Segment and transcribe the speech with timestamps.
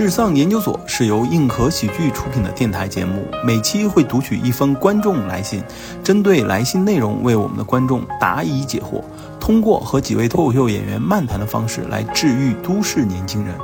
[0.00, 5.62] 智丧研究所是由硬核喜剧出品的电台节目，每期会读取一封观众来信，
[6.02, 9.04] 针对来信内容为我们的观众答疑解惑，
[9.38, 13.54] 通过和几位脱口秀演员漫谈的方式来治愈都市年轻人。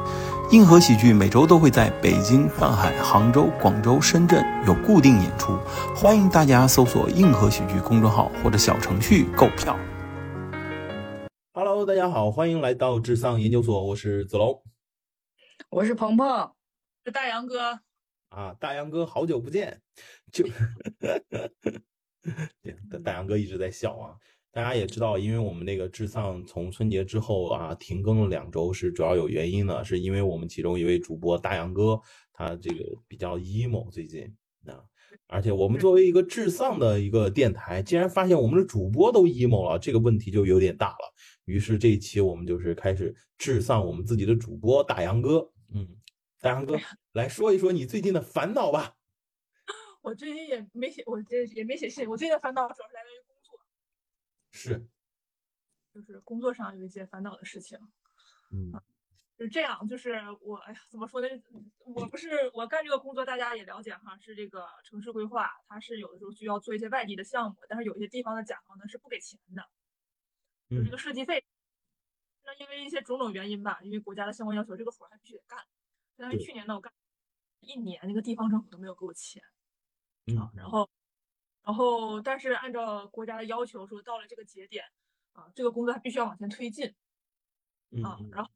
[0.50, 5.56] 硬核喜剧每周都会在北京、上海、杭州、广州、深圳有固定演出，
[5.94, 9.74] 欢迎大家搜索“硬核喜剧”公众号或者小程序购票。
[11.54, 14.60] Hello，大家好，欢迎来到智丧研究所，我是子龙，
[15.68, 16.52] 我是鹏鹏，
[17.04, 17.80] 是大杨哥
[18.28, 19.80] 啊，大杨哥，好久不见，
[20.32, 20.46] 就
[23.02, 24.16] 大杨哥一直在笑啊。
[24.52, 32.00] 大家也知道，因为我们那个智丧从春节之后啊停更了两周，是主要有原因的，是因为我们其中一位主播大杨哥
[32.32, 34.22] 他这个比较 emo 最近
[34.66, 34.80] 啊，
[35.26, 41.12] 而且我们作为一个智丧的一个电台，竟然发现我们的主播都 emo 了，这个问题就有点大了。
[41.44, 45.55] 于是这一期我们就是开始智丧我们自己的主播大杨哥，嗯，
[46.46, 46.78] 大杨哥
[47.10, 48.94] 来说一说你最近的烦恼吧。
[50.00, 53.60] 我最近也没写，我这也没写信，我最近的烦恼主要是来源于工作。
[54.52, 54.86] 是，
[55.92, 57.76] 就是工作上有一些烦恼的事情，
[58.52, 58.72] 嗯，
[59.36, 61.26] 是这样，就是我，哎呀，怎么说呢？
[61.80, 69.68] 我不是我干这个工作，大家也了解哈，是这个城市规划，它是有的时候需要做一些外地的项目，但是有一些地方的甲方呢是不给钱的，
[70.68, 71.44] 有这个设计费。
[72.44, 75.58] 那因为一些种种原因吧，因为国家的相关要求，这个活还必须得干。
[76.16, 76.92] 相当于去年呢，我干
[77.60, 79.42] 一年，那个地方政府都没有给我钱，
[80.26, 80.88] 嗯，然后。
[81.66, 84.84] 然后，但是按照国家的要求，说到了这个节点，
[85.32, 86.94] 啊，这个工作还必须要往前推进，
[88.04, 88.48] 啊，然后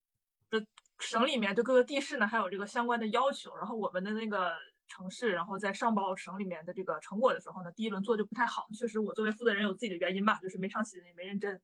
[0.49, 0.65] 这
[1.01, 4.55] 省里面对各个地市呢还有这个相关的要求，然后我们的那个
[4.87, 11.61] 城市，然后在上报省里面的这个成果的时候呢，第一轮做就不太好，确实我作为负责人有自己的原因吧，就是没上心也没认真，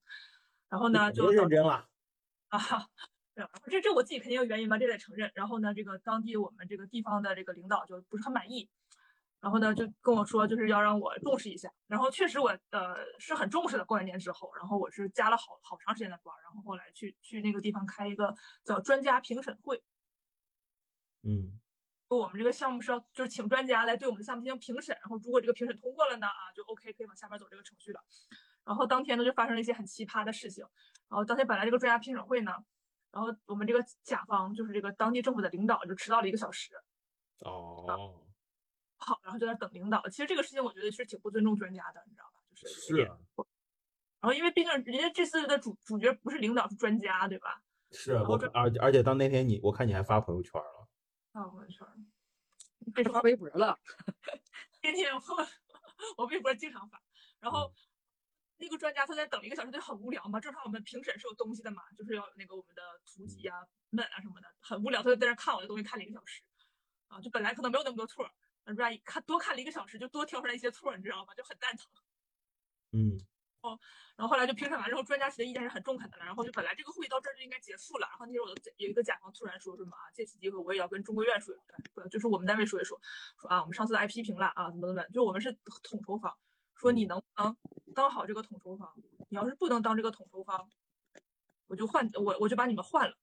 [0.68, 1.88] 然后呢就认真了，
[2.48, 2.58] 啊，
[3.70, 8.68] 这这我自己肯定有原因吧，这得承认，然后呢这个当地我们这个地方的这个领导就不是很满意。
[9.38, 11.70] 然后呢，就跟我说，就是要让我重视一下。
[11.86, 13.84] 然后确实我呃是很重视的。
[13.84, 18.34] 过完年之后，然后我是加了好好长时间的班，然后后来去去那个地方开一个
[18.64, 19.84] 叫专家评审会。
[21.22, 21.60] 嗯，
[22.08, 28.00] 我们这个项目是要就是请专家来对我们的项目进行评审，然后如果这个评审通过了呢，啊就 OK 可以往下边走这个程序了。
[28.64, 30.64] 然后当天呢就发生了一些很奇葩的事情。
[31.08, 32.52] 然后当天本来这个专家评审会呢，
[33.16, 36.74] 然后我们这个甲方就是这个当地政府的领导就迟到了一个小时。
[37.40, 38.20] 哦。
[38.98, 40.06] 好，然后就在等领导。
[40.10, 42.42] 其实这个事情我觉得是挺不尊重专家的，你知道吧？
[42.54, 42.96] 就是是。
[42.98, 43.16] 然
[44.20, 47.62] 后因为毕竟人家这次的主主角不是领导，是专家，对吧？
[47.90, 48.12] 是。
[48.12, 50.88] 我而而且到那天你我看你还发朋友圈了。
[51.32, 51.86] 发朋友圈。
[52.94, 53.78] 被发微博了。
[54.82, 55.20] 天天我
[56.18, 57.02] 我微博经常发。
[57.40, 57.72] 然后
[58.58, 60.40] 那个专家他在等一个小时，就很无聊嘛。
[60.40, 63.58] 正常我们评审是有东西的嘛，就是要有那个我们的图集啊、
[63.90, 65.02] 文本啊什么的，很无聊。
[65.02, 66.42] 他就在那看我的东西，看了一个小时。
[67.08, 68.28] 啊，就本来可能没有那么多错。
[68.64, 71.34] 专家看多看了一个小时，就多挑出来一些错，你知道吗？
[71.34, 71.86] 就很蛋疼。
[72.92, 73.18] 嗯。
[73.62, 73.78] 哦，
[74.16, 76.24] 然后后来就评审完之后，专家提的意见是很中肯的了。
[76.24, 78.06] 然后就本来这个会议到这儿就应该结束了。
[78.08, 81.58] 然后那时候我的有一个甲方突然说什么啊，借此机会我也要跟中国院说一
[81.94, 83.00] 说，就是我们单位说一说，
[83.40, 85.52] 说啊，我们上次挨批评了啊，怎么怎么，就我们是
[85.82, 86.36] 统筹方，
[86.76, 87.56] 说你能不能
[87.94, 88.92] 当好这个统筹方？
[89.28, 90.70] 你要是不能当这个统筹方，
[91.66, 93.16] 我就换我我就把你们换了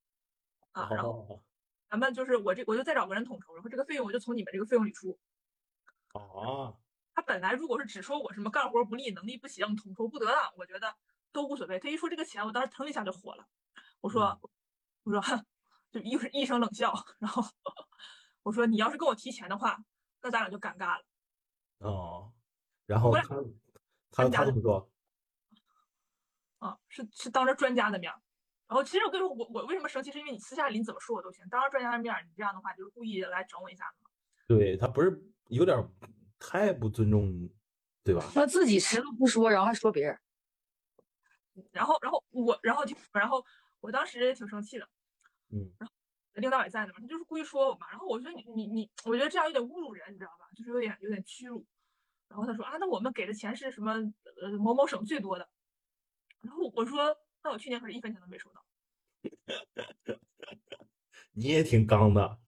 [0.71, 0.89] 啊。
[0.91, 1.41] 然后
[1.89, 5.17] 咱们就是我这我就再找个人统筹，然后这个费用我就从你们这个费用里出。
[6.13, 6.77] 哦，
[7.13, 10.95] 他本来如果是只说我什么干活不力、能力不行、统筹不得当，我觉得
[11.31, 11.79] 都无所谓。
[11.79, 13.47] 他一说这个钱，我当时腾一下就火了。
[14.01, 14.39] 我说，
[15.03, 15.21] 我说，
[15.91, 16.93] 就一一声冷笑。
[17.19, 17.43] 然后
[18.43, 19.77] 我说，你要是跟我提钱的话，
[20.21, 21.05] 那咱俩就尴尬了。
[21.79, 22.33] 哦，
[22.93, 23.43] 然后他
[24.11, 24.89] 他他怎么说？
[26.59, 28.11] 啊，是是当着专家的面。
[28.67, 34.03] 然后其实我跟你说，我我为什么生气，是因为你私下里你怎么说我都行，当着专家的面，你这样的话就是故意来整我一下子。
[34.47, 35.21] 对他不是。
[35.49, 35.77] 有点
[36.39, 37.49] 太不尊重，
[38.01, 38.25] 对吧？
[38.33, 40.17] 他自己实都不说，然后还说别人。
[41.71, 43.45] 然后，然后我，然后就，然后
[43.81, 44.89] 我当时也挺生气的。
[45.49, 45.69] 嗯。
[45.77, 45.93] 然后
[46.35, 47.87] 领导也在呢嘛，他就是故意说我嘛。
[47.91, 50.47] 然后我觉得你你你，我觉得这样有点侮辱人，你知道吧？
[50.55, 51.63] 就是有点有点屈辱。
[52.33, 53.93] 然后他说啊，那我们给的钱是什么？
[54.41, 55.47] 呃，某某省最多的。
[56.41, 58.65] 然后我说，那我去年可是一分钱都没收到。
[61.33, 62.39] 你也挺刚的。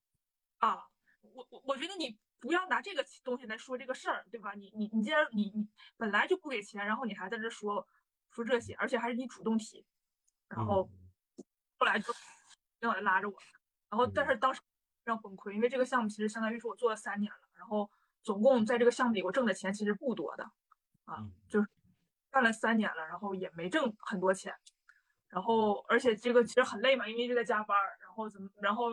[0.57, 0.87] 啊，
[1.21, 2.17] 我我我觉得你。
[2.37, 4.53] 不要拿这个东西来说这个事儿，对吧？
[4.53, 5.67] 你你你既然你你
[5.97, 7.87] 本来就不给钱，然后你还在这说
[8.29, 9.83] 说这些，而且还是你主动提，
[10.49, 10.87] 然后
[11.79, 12.13] 后来就
[12.81, 13.35] 领导来拉着我，
[13.89, 14.61] 然后但是当时
[15.03, 17.89] 非常崩溃，因为这个项目其实相当于是我做了三年了，然后
[18.25, 20.43] 总共在这个项目里我挣的钱其实不多的
[21.05, 21.67] 啊，就是
[22.29, 24.53] 干了三年了，然后也没挣很多钱，
[25.29, 28.89] 然后而且这个其实很累嘛，因为一直在加班，然后怎么然后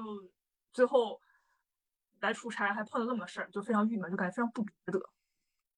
[0.73, 1.21] 最后。
[2.23, 5.11] 来出差还碰到这么个事儿，就非常郁闷，就感觉非常不值得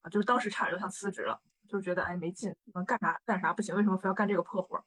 [0.03, 2.55] 啊，就是当时差点就想辞职了，就是觉得哎没劲，
[2.87, 4.85] 干啥干啥不行，为什么非要干这个破活儿？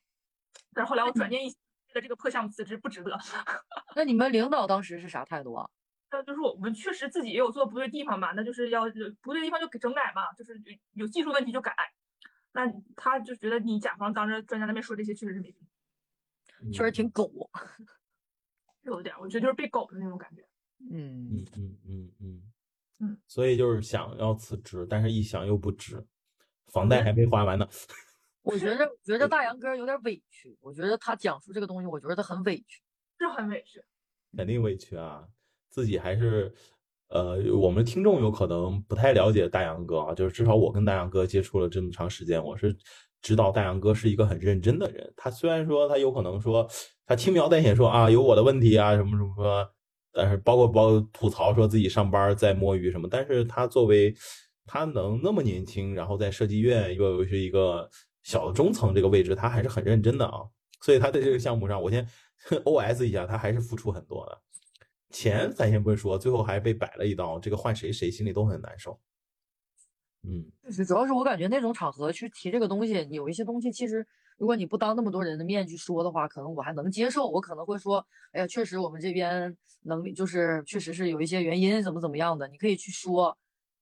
[0.71, 3.17] 但是后来我转念一想，为了这个破项目辞职不值得。
[3.95, 5.67] 那你们领导当时是啥态度啊？
[6.09, 8.83] 那就是我们确实自己也有做不对地方嘛，那就是要
[9.21, 11.73] 不对地方就给整改嘛，就是有有技术问题就改。
[12.53, 12.65] 那
[12.95, 17.29] 他就觉得你甲方当着专家那边说这些确实是没必确实挺狗，
[18.81, 20.41] 有点，我觉得就是被狗的那种感觉。
[20.89, 22.43] 嗯嗯嗯嗯嗯
[22.99, 26.03] 嗯，所以就是想要辞职，但是一想又不值，
[26.67, 27.67] 房贷还没还完呢。
[28.41, 30.57] 我觉得，觉着大杨哥有点委屈。
[30.61, 32.81] 我觉得他讲述这个东西，我觉得他很委屈，
[33.19, 33.83] 是很委屈，
[34.35, 35.27] 肯定委屈啊。
[35.69, 36.53] 自己还是，
[37.09, 42.75] 呃，我们听众有可能不太了解大杨哥啊，就是至少我跟大杨哥接触了这么长时间，我是
[43.21, 45.13] 知道大杨哥是一个很认真的人。
[45.15, 46.67] 他虽然说他有可能说
[47.05, 49.69] 他轻描淡写说啊有我的问题啊什么什么，
[50.11, 54.13] 但是包括包吐槽说自己上班在摸鱼什么，但是他作为
[54.65, 57.89] 他能那么年轻，然后在设计院又是一个
[58.23, 60.39] 小的中层这个位置，他还是很认真的啊。
[60.81, 62.07] 所以他在这个项目上，我先
[62.65, 64.41] O S 一下，他还是付出很多的。
[65.09, 68.99] 钱咱先不说，最后还被摆了一刀，这个换谁谁心里都很难受。
[70.23, 70.51] 嗯，
[70.85, 74.05] 主要是我感觉那种场合去提这个东西，有一些东西其实
[74.37, 83.37] 如果你不当那么多人的面去说的话，可能我还能接受，我可能会说，哎呀，确实我们这边能力就是确实是有一些原因，怎么怎么样的，你可以去说。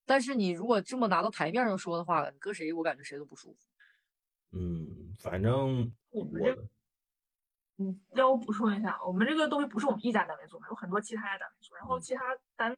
[0.06, 3.58] 但是你如果这么拿到台面上说的话，搁谁我感觉谁都不舒服。
[4.52, 6.56] 嗯，反正我们这。
[7.78, 11.76] 嗯，要我补充一下，我们这个东西不是我们一家单位做的，有很多其他的单位做。
[11.78, 12.22] 然后其他
[12.56, 12.76] 单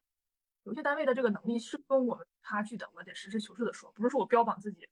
[0.63, 4.89] 有些单位的这个能力是跟我们差距的，我得实事求是的说，不是说我标榜自己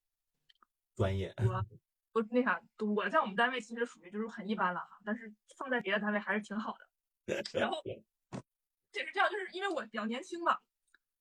[0.95, 1.33] 专业。
[1.37, 1.65] 我
[2.13, 6.87] 我那啥，我在我们单位其实属于就是很一般了哈，但是放在别的单位还是挺好的。
[7.59, 10.59] 然后也是这样，就是因为我比较年轻嘛，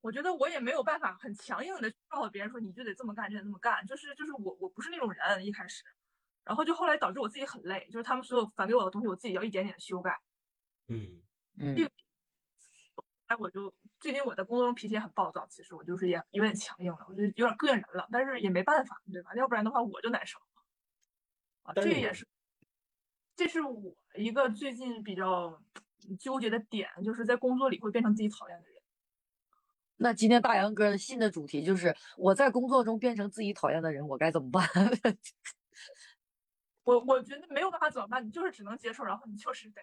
[0.02, 5.82] 我觉得我也没有办法很强硬的告诉别人说你就得这么干，就得这么干，就是就是我我不是那种人，一开始。
[6.44, 10.20] 然后就后来导致我自己很累，就是他们所有反给我的东西，我自己要一点点修改。
[10.88, 11.22] 嗯
[11.58, 11.90] 嗯。
[13.26, 19.34] 哎，我就最近我在工作中脾气也很暴躁，其实我就是也有点强硬了，我就有点膈应人了，但是也没办法，对吧？
[19.34, 20.38] 要不然的话我就难受。
[21.62, 22.28] 啊，这也是，
[23.34, 25.58] 这是我一个最近比较
[26.20, 28.74] 纠结的点，就是在工作里会变成自己讨厌的人。
[29.96, 34.68] 那今天大杨哥的新的主题就是我在工作中变成自己讨厌的人，我该怎么办？
[36.84, 38.24] 我我觉得没有办法怎么办？
[38.24, 39.80] 你就是只能接受，然后你就是得，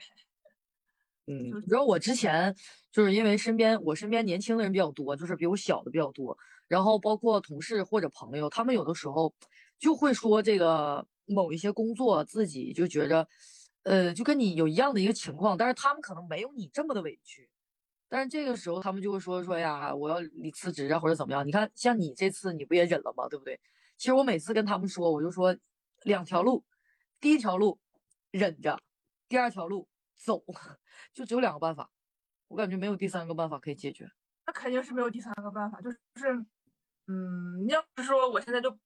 [1.27, 2.55] 嗯，你知道我之前
[2.91, 6.37] 就是因为身边我身边年轻的人比较多，就是比我小的比较多，
[6.67, 9.33] 然后包括同事或者朋友，他们有的时候
[9.79, 13.27] 就会说这个某一些工作自己就觉着，
[13.83, 17.49] 呃，就跟你有一样的一个情况，但是他们可能没有你这么的委屈，
[18.09, 21.45] 但是这个时候他们就会说说呀，我要离辞职啊或者怎么样？
[21.47, 23.27] 你看像你这次你不也忍了吗？
[23.29, 23.59] 对不对？
[23.97, 25.55] 其实我每次跟他们说，我就说
[26.03, 26.63] 两条路。
[27.21, 27.79] 第一条路
[28.31, 28.81] 忍着，
[29.29, 29.87] 第二条路
[30.17, 30.43] 走，
[31.13, 31.89] 就只有两个办法。
[32.47, 34.11] 我感觉没有第三个办法可以解决。
[34.45, 36.45] 那肯定是没有第三个办法，就是，
[37.07, 38.77] 嗯，你要是说我现在就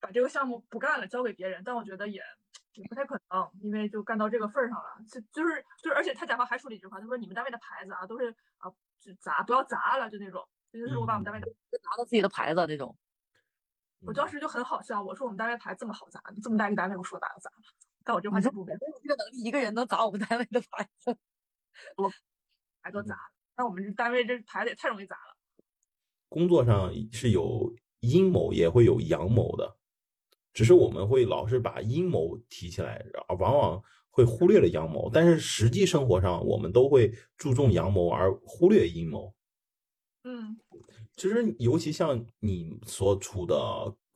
[0.00, 2.20] 把这个项目不干了，交给别人，但我觉得也
[2.72, 5.04] 也不太可能，因为就干到这个份儿上了。
[5.06, 12.96] 就就是就是，而且他甲方还说了一句话，他说你们单位的牌子啊都是啊就砸，不要砸了，就那种，就是我把我们单位的拿到自己的牌子那种。
[14.00, 17.56] 我当时就很好笑，我说我们单位牌这么好砸，这么大一个单位，我说砸就砸了。
[18.04, 21.16] 但我这话就不明，这个能力一个人能砸我们单位的牌子，
[21.96, 22.10] 我
[22.80, 23.20] 牌都砸了。
[23.56, 25.36] 那我们这单位这牌子也太容易砸了。
[26.28, 29.76] 工作上是有阴谋，也会有阳谋的，
[30.52, 35.10] 只是我们会老是把阴谋提起来，而往往会忽略了阳谋。
[35.12, 39.34] 但是实际生活上，我们都会注重阳谋而忽略阴谋。
[40.22, 40.58] 嗯。
[41.18, 43.56] 其实，尤其像你所处的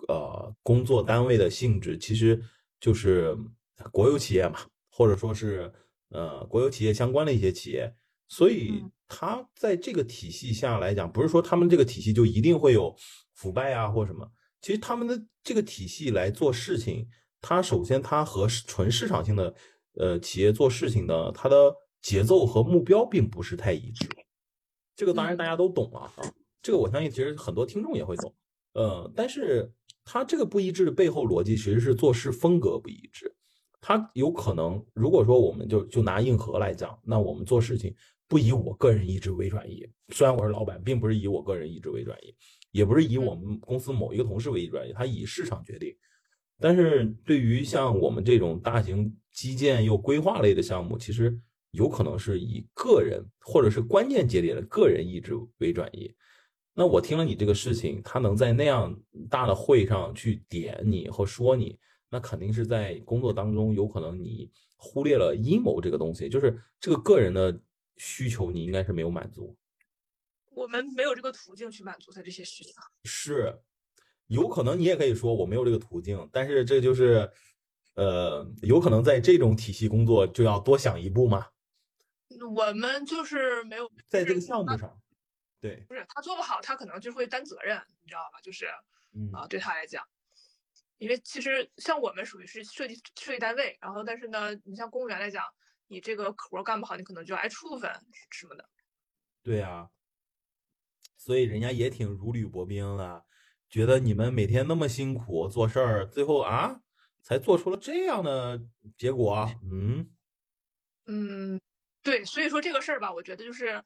[0.06, 2.40] 呃工作单位的性质，其实
[2.78, 3.37] 就是
[3.90, 5.71] 国有企业嘛，或者说是
[6.11, 7.92] 呃国有企业相关的一些企业，
[8.28, 12.94] 所以它在这个体系下来讲，不是说他们这个体系就一定会有
[13.35, 14.30] 腐败啊或什么。
[14.61, 17.09] 其实他们的这个体系来做事情，
[17.40, 19.52] 它首先它和纯市场性的
[19.94, 24.09] 呃企业做事情的，它的节奏和目标并不是太一致。
[24.94, 26.12] 这个当然大家都懂了啊。
[26.62, 28.33] 这个我相信，其实很多听众也会懂，
[28.75, 29.71] 呃，但是
[30.04, 33.35] 他这个不一致的背后逻辑，其实是做事风格不一致。
[33.81, 37.92] 他有可能，如果说我们就就拿硬核来讲，那我们做事情
[38.28, 39.85] 不以我个人意志为转移。
[40.11, 42.33] 虽然我是老板，并不是以我个人意志为转移，
[42.71, 45.92] 也不是以我们公司某一个同事为转移，他以市场决定。
[46.61, 51.37] 但是对于像我们这种大型基建又规划类的项目，其实
[51.73, 56.09] 有可能是以个人或者是关键节点的个人意志为转移。
[56.75, 58.99] 那我听了你这个事情，他能在那样
[59.29, 67.61] 大的会上去点你和说你，那肯定是在工作当中有可能你忽略了阴谋这个东西，就是这个个人的
[67.97, 69.57] 需求你应该是没有满足。
[70.50, 72.71] 我们没有这个途径去满足他这些需求。
[73.05, 73.61] 是，
[74.26, 77.31] 有可能你也可以说我没有这个途径，但是这就是。
[77.95, 81.49] 呃，有可能在这种体系工作就要多想一步嘛？
[82.57, 84.99] 我们就是没有在这个项目上，
[85.62, 88.40] 对，不是他做不好，他可能就会担责任，你知道吧？
[88.42, 88.66] 就是
[89.33, 90.04] 啊，对他来讲，
[90.99, 95.45] 因为其实像我们属于是设计设计单位，然后但是呢，你像公务员来讲，
[95.87, 97.90] 你这个活干不好，你可能就挨处分
[98.31, 98.69] 什么的。
[99.42, 99.88] 对啊，
[101.16, 103.25] 所以人家也挺如履薄冰的，
[103.71, 106.81] 觉得你们每天那么辛苦做事儿，最后啊。
[107.25, 108.61] 才做出了这样的
[108.97, 110.11] 结果，嗯
[111.07, 111.61] 嗯，
[112.02, 113.81] 对，所以说这个事儿吧，我觉得就是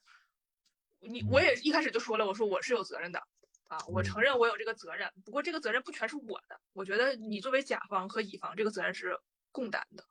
[1.06, 3.18] 你，我也一开始就说了，我说我是有责任的
[3.68, 9.18] 啊，我承认我有这个责任，不过这个责任不全是我的，我觉得你作为甲方和乙方，这个责任是
[9.52, 10.04] 共担的，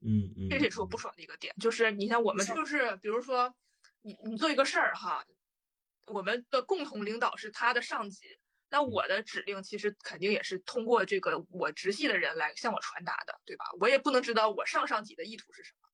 [0.00, 3.54] 嗯嗯，这也是我不爽的一个点，就是你像我们就是比如说
[4.02, 5.24] 你你做一个事儿哈，
[6.06, 8.38] 我们的共同领导是他的上级。
[8.72, 13.64] 那我的指令其实肯定也是通过这个我直系的人来向我传达的，对吧？
[13.80, 15.88] 我也不能知道我上上级的意图是什么。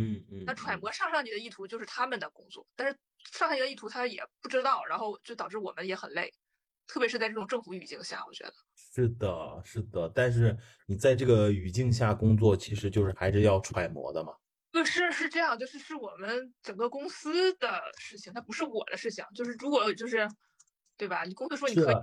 [0.00, 0.44] 嗯嗯。
[0.46, 2.96] 那揣摩上上级的意图就是他们的工作，但是
[3.32, 6.32] 上上级的意图他也不知道，然后就导致我们也很累，
[6.86, 8.54] 特别是在这种政府语境下，我觉得。
[8.74, 10.10] 是的，是的。
[10.14, 10.56] 但是
[10.86, 14.32] 你在这个语境下工作，其实就是还是要揣摩的嘛。
[14.70, 19.24] 不是，是这样，就是是我们整个公司的事情，它不是我的事情。
[19.34, 20.28] 就是如果就是。
[20.98, 21.22] 对吧？
[21.22, 21.94] 你公司说你可以，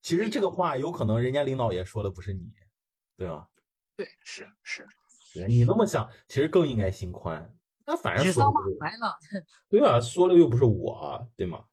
[0.00, 2.52] 其实这个话有可能人家领导也说的不是你，
[3.16, 3.48] 对吧？
[3.96, 4.86] 对，是是，
[5.48, 7.57] 你那么想，其实更应该心宽。
[7.88, 9.18] 那反正说来了，
[9.66, 11.64] 对啊，说了又不是我，对吗？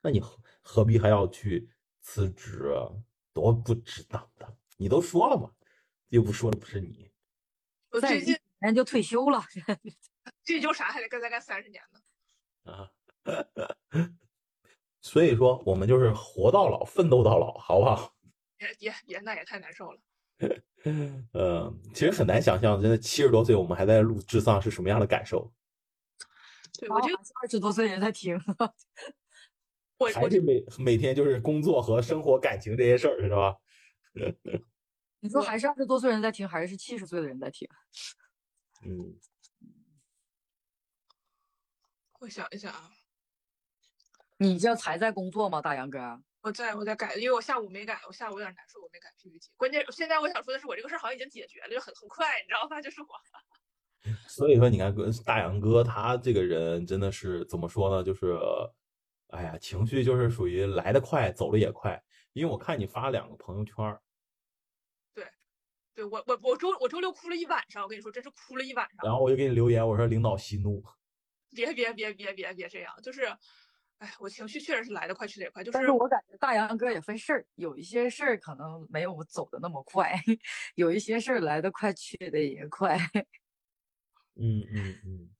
[0.00, 1.68] 那你何何必还要去
[2.00, 2.72] 辞职？
[3.34, 4.56] 多不值当的！
[4.78, 5.52] 你都说了嘛，
[6.08, 7.10] 又不说的不是你。
[7.90, 9.44] 我最近人就退休了，
[10.46, 12.00] 退休啥还得干再干三十年呢？
[12.72, 12.90] 啊。
[15.02, 18.16] 所以说，我们就是活到老，奋斗到老，好不好？
[18.56, 20.00] 别别别，那也太难受了。
[21.32, 25.52] 呃，其实很难想象，真的七十多岁，我们还在录智丧是什么样的感受。
[26.78, 27.08] 对我就
[27.42, 28.38] 二十多岁人在听，
[29.98, 33.56] 我还是每每天就是工作和生活、感情这些事儿，是吧？
[35.20, 37.68] 你说还是二十多岁人在听，还是七十岁的人在听？
[38.86, 39.18] 嗯，
[42.20, 42.92] 我想一想啊。
[44.36, 46.22] 你这才在工作吗，大杨哥？
[46.48, 49.50] 我在我在改，因为我下午没改，我下午有点难受，我没改 PPT。
[49.58, 52.80] 关键现在我想说的是，我这个事儿好像已经解决了，就很很快，你知道吧？
[52.80, 53.08] 就是我。
[54.26, 54.94] 所以说，你看，
[55.26, 58.02] 大杨哥他这个人真的是怎么说呢？
[58.02, 58.34] 就是，
[59.26, 62.02] 哎呀，情绪就是属于来得快，走的也快。
[62.32, 63.74] 因为我看你发两个朋友圈。
[65.12, 65.28] 对，
[65.94, 69.00] 对我我我周我周六哭了一晚上，我跟你说，真是哭了一晚上。
[69.04, 70.82] 然后我就给你留言，我说领导息怒。
[71.50, 73.36] 别别别别别别这样，就是。
[74.00, 75.78] 哎，我情绪确实是来得快去得也快，就是。
[75.80, 80.14] 但是我感觉大杨哥也分事儿，有一些事儿可能没有走的那么快，
[80.76, 82.96] 有一些事儿来得快去的也快。
[84.36, 85.30] 嗯嗯嗯。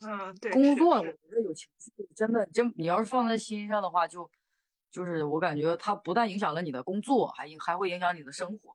[0.00, 0.50] 嗯，对。
[0.52, 4.28] 工作我觉得有情绪，真的，真你要是放在心上的话，就
[4.90, 8.74] 就是我感觉它不但影响了你的工作，还影还会影响你的生活。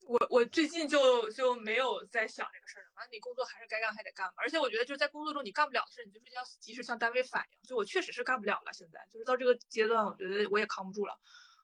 [0.00, 4.32] 我我最近就就没有在想这个事儿了，反正你工作还是该干还得干嘛。
[4.36, 7.58] 而且我觉得就是在工作中你干不了的事，你就是要及时向单位反映。
[7.62, 11.16] 就我确实是干不了了，现在就是到这个阶段，我觉得我也扛不住了，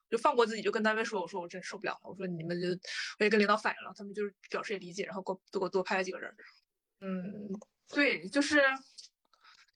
[0.09, 2.69] 就放过自己，就跟单位说，我说我真受不了了，我说你们就
[3.19, 6.33] 我也跟领导反映了，他们就是表示也理解，然后给我给我多派了几个人。
[7.01, 7.49] 嗯，
[7.89, 8.63] 对，就是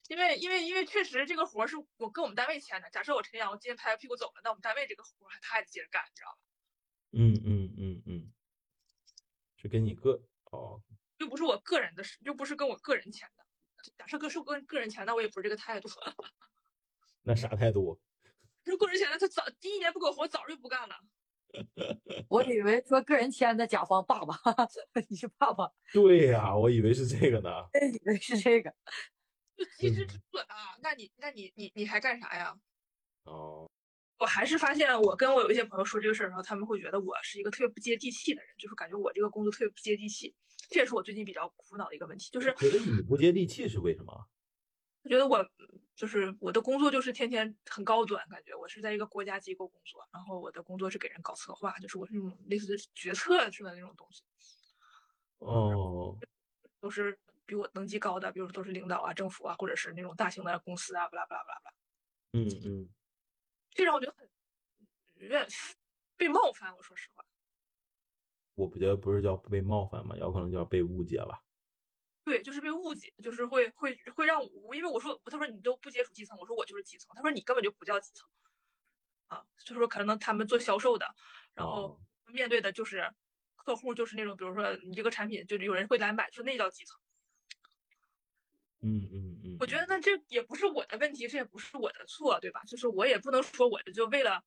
[0.08, 5.10] 因为因为因为确实这个活是我跟我们单位签的，假设我陈阳我今天拍完屁股走了，那我们单位这个活
[5.42, 6.38] 他还得接着干，你知道吧？
[7.12, 7.61] 嗯嗯。
[9.62, 10.82] 是跟你个哦，
[11.18, 13.44] 又不是我个人的事，又不是跟我个人签的。
[13.96, 15.88] 假设跟是跟个人签，那我也不是这个态度。
[17.22, 18.00] 那啥态度？
[18.64, 20.96] 是个人签的，他早第一年不给我活，早就不干了。
[22.28, 24.34] 我以为说个人签的甲方爸爸，
[25.08, 25.70] 你是爸爸？
[25.92, 27.50] 对呀，我以为是这个呢。
[27.92, 28.74] 以为是这个，
[29.56, 30.76] 就及时止损啊！
[30.82, 32.58] 那你那你你你还干啥呀？
[33.24, 33.70] 哦。
[34.22, 40.32] 我还是发现，我跟我有一些朋友说这个事儿的时候，他们会觉得我是一个特别不接地气的人，就是感觉我这个工作特别不接地气。
[40.70, 44.28] 这也是我最近比较苦恼的一个问题，就是觉得你不接地气是为什么？
[45.02, 45.44] 我觉得我
[45.96, 54.22] 就是我的工作就是天天很高端，感觉我是在一个国家机构工作，然后我的工作是给人搞策划，就是我是那种类似决策式的那种东西。
[55.38, 56.16] 哦，
[56.80, 61.76] 都是比我能级高的，比如说都是领导啊、政府啊，或者是那种大型的公司啊，巴拉巴拉巴拉巴拉。
[62.34, 62.88] 嗯嗯，
[63.74, 64.28] 这让我觉得很
[65.16, 65.46] 有点
[66.16, 66.74] 被冒犯。
[66.76, 67.24] 我说实话，
[68.54, 71.42] 我不觉得不是叫被冒犯嘛，有可能叫被误解吧。
[72.24, 78.28] 对，就是被误解，就是会会会让我，因为我说他说你都不接触基层，我说我就是基层，他说你根本就不叫基层
[79.26, 81.06] 啊，就是说可能他们做销售的，
[81.54, 83.12] 然后面对的就是
[83.56, 87.00] 客户，就是那种比如说你这个产品，就是有人会来买，说那叫基层。
[88.84, 92.60] 嗯嗯嗯，我觉得那这也不是我的问题，这也不是我的错，对吧？
[92.66, 94.42] 就是我也不能说我就为了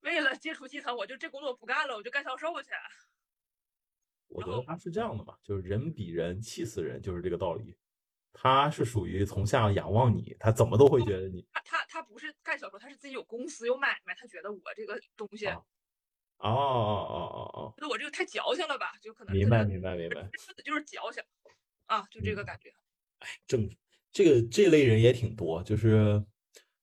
[0.00, 2.70] 为了接触基层，我就这工作不干了，我就干销售去。
[4.26, 7.76] 我觉得他是这样的吧，就是人比人气死人，就是这个道理。
[8.32, 11.46] 他是属于从下仰望你，他怎么都会觉得你。
[11.52, 15.46] 他他他不是干销售，他是自己有公司有买卖，他觉得我这个东西。
[15.46, 15.62] 哦
[16.38, 17.74] 哦哦哦哦。
[17.76, 18.94] 觉得我这个太矫情了吧？
[19.00, 19.32] 就可能。
[19.36, 20.28] 明白明白明白。
[20.64, 21.22] 就是矫情
[21.86, 22.74] 啊，就这个感觉。
[23.20, 23.70] 哎，正
[24.12, 26.22] 这个这类人也挺多，就是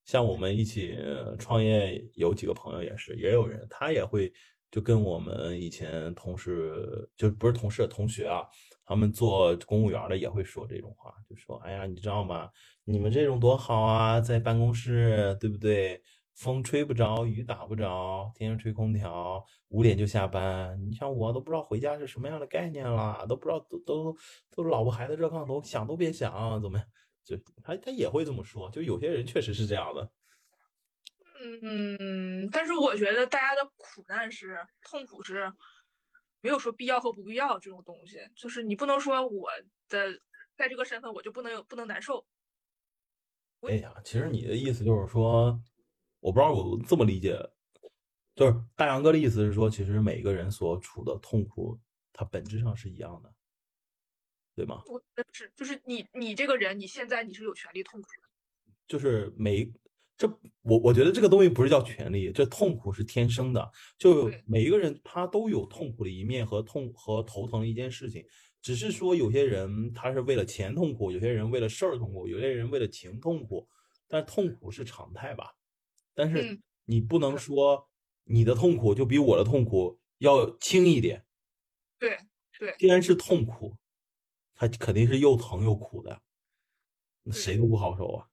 [0.04, 0.98] 像我们一起
[1.38, 4.32] 创业有几个朋友也是，也有人他也会。
[4.72, 8.46] 就跟我们以前同事，就不是同事同学啊，
[8.84, 12.48] 他们做公务员的也会说这种话，就说：“哎呀，你知道吗？
[12.84, 16.00] 你们这种多好啊，在办公室，对不对？
[16.36, 20.80] 风吹不着，雨打不着，天天吹空调，五点就下班。
[20.88, 24.16] 你像我都不知道回家是什么样的概念了，都不知道都都
[24.54, 26.86] 都老婆孩子热炕头，想都别想，怎么样？
[27.24, 30.10] 就他他也会这么说，就有些人确实是这样的。”
[31.62, 35.50] 嗯，但是我觉得大家的苦难是痛苦是
[36.42, 39.50] 没有说必要和不必要这种东西，就是你不能说我
[39.88, 40.20] 的
[40.54, 42.26] 在这个身份我就不能有不能难受。
[43.62, 45.58] 哎呀，其实你的意思就是说，
[46.20, 47.38] 我不知道我这么理解，
[48.34, 51.78] 就是大杨哥的意思是说，其实每个人所处的痛苦，
[52.12, 53.34] 它本质上是一样的，
[54.60, 54.82] 对吗？
[54.86, 55.02] 我
[55.32, 58.28] 是，就是你你这个人，你现在你是有权利痛苦的，
[58.86, 59.72] 就是每。
[60.18, 60.28] 这
[60.60, 68.22] 我我觉得这个东西不是叫权利，这痛苦是天生的，就每一个人他都有痛苦的一面和痛和头疼的一件事情，
[68.60, 73.66] 只是说有些人他是为了钱痛苦，有些人为了事儿痛苦，有些人为了情痛苦，
[74.06, 75.54] 但痛苦是常态吧？
[76.14, 77.88] 但是你不能说
[78.24, 81.24] 你的痛苦就比我的痛苦要轻一点。
[81.98, 82.18] 对
[82.58, 83.74] 对，既然是痛苦，
[84.60, 86.20] 它肯定是又疼又苦的，
[87.22, 88.26] 那谁都不好受啊。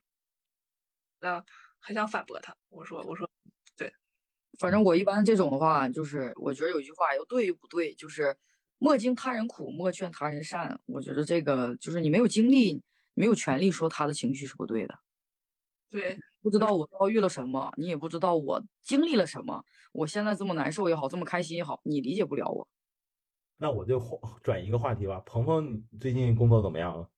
[1.22, 1.42] 那。
[1.80, 3.30] 很想反驳他，我说我说，
[3.78, 3.94] 对，
[4.60, 8.36] 反正我一般这种的话，就是我觉得有句话又对又不对，就是
[8.78, 10.82] 莫经他人苦，莫劝他人善。
[10.88, 12.82] 我觉得这个就是你没有经历，
[13.14, 15.00] 没有权利说他的情绪是不对的。
[15.90, 19.64] 对，不知道我遭遇了什么，你也不知道我经历了什么，
[19.94, 22.68] 我现在这么难受也好，这么开心也好，你理解不了我。
[23.58, 24.00] 那我就
[24.44, 27.10] 转一个话题吧，鹏鹏最近工作怎么样？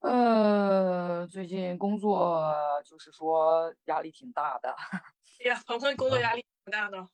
[0.00, 4.70] 呃，最近工作就是说压力挺大的。
[5.44, 7.08] 哎呀，鹏鹏工作压力挺大的。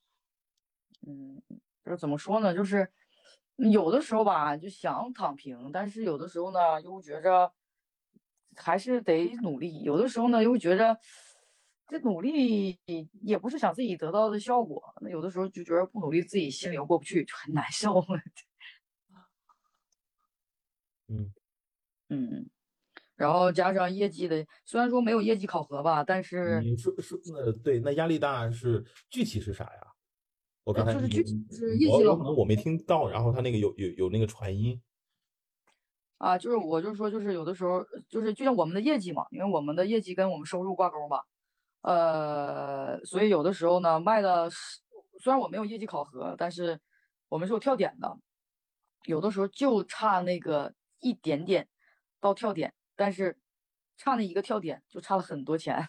[1.06, 1.42] 嗯，
[1.82, 2.54] 就是怎么说呢？
[2.54, 2.90] 就是
[3.56, 7.50] 有的时候吧，就想躺平，但是有的时候呢，又觉着
[8.56, 9.82] 还是得努力。
[9.82, 10.98] 有的时候呢，又觉着
[11.88, 12.78] 这努力
[13.22, 14.82] 也不是想自己得到的效果。
[15.00, 18.04] 那有的时候就觉得不努力，自己心里又过不去，就很难受。
[21.08, 21.32] 嗯
[22.08, 22.50] 嗯。
[23.16, 29.86] 然后加上业绩的，虽然说没有业绩考核吧，但是你说说那，对，那压力大是具体是啥呀？
[30.64, 34.82] 我刚才就是具体是业绩了，可能我没听到，然后他那个有有有那个传音
[36.18, 41.20] 啊，就是我就说就是有的时候就是就像我们的业绩嘛，因为我们的业绩跟我们收入挂钩嘛，
[41.84, 44.48] 呃，所以有的时候呢卖的
[45.20, 46.80] 虽然我没有业绩考核，但是
[47.28, 48.18] 我们是有跳点的，
[49.04, 51.68] 有的时候就差那个一点点
[52.20, 52.74] 到跳点。
[52.96, 53.36] 但是
[53.96, 55.88] 差那一个跳点就差了很多钱，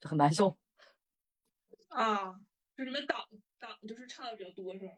[0.00, 0.56] 就很难受。
[1.88, 2.32] 啊，
[2.76, 3.18] 就你们档
[3.58, 4.92] 档就是差的比较多是吗？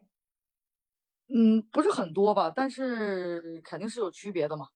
[1.29, 4.67] 嗯，不是很多吧，但是肯定是有区别的嘛，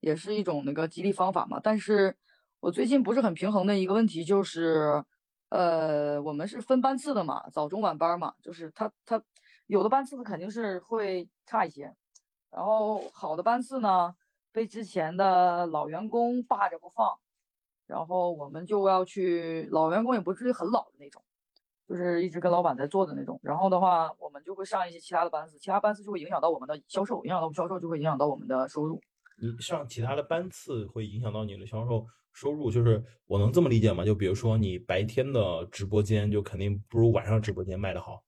[0.00, 1.60] 也是一种那个激励方法嘛。
[1.62, 2.16] 但是
[2.64, 5.04] 我最近不是很平衡的一个问题就是，
[5.50, 9.22] 呃，我们是分班次的嘛，早中晚班嘛，就是他他
[9.66, 11.94] 有的班次肯定是会差一些，
[12.50, 14.14] 然后好的班次呢。
[14.50, 17.18] 被之前的老员工霸着不放，
[17.88, 21.20] 然后我们就要去老员工也不至于很老的那种，
[21.88, 23.38] 就是一直跟老板在做的那种。
[23.42, 29.02] 然后的话，我们就会上一些其他的班次，其他班次就会影响到我们的销售，影响到我们销售就会影响到我们的收入。
[29.36, 34.04] 你上其他的班次会影响到你的销售收入，就是我能这么理解吗？
[34.04, 38.22] 就比如说你白天的直播间就肯定不如晚上直播间卖的好。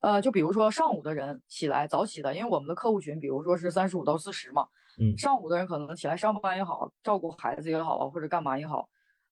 [0.00, 4.66] 呃，就比如说上午的人起来早起的，因为我们的客户群，比如说是三十五到四十嘛，
[4.98, 8.88] 嗯上午的人可能起来上班也好，照顾孩子也好，或者干嘛也好，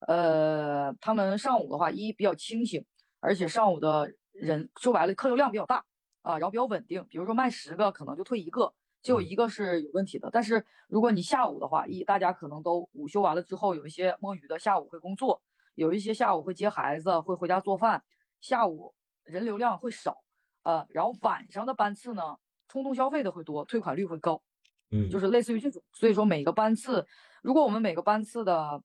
[0.06, 2.84] 呃，他们上午的话，一比较清醒，
[3.18, 5.84] 而且上午的人说白了客流量比较大
[6.22, 10.30] 啊，然后比较稳定，比如说卖十个可能就退一个，就有一个是有问题的。
[10.30, 15.42] 但是如果你下午的话，一大家可能都午休完了之后，有一些摸鱼的下午会工作，
[15.74, 18.02] 有一些下午会接孩子，会回家做饭，
[18.40, 20.22] 下午人流量会少。
[20.62, 22.36] 呃，然后晚上的班次呢，
[22.68, 24.42] 冲动消费的会多，退款率会高，
[24.90, 25.82] 嗯，就是类似于这种。
[25.92, 27.06] 所以说每个班次，
[27.42, 28.82] 如果我们每个班次的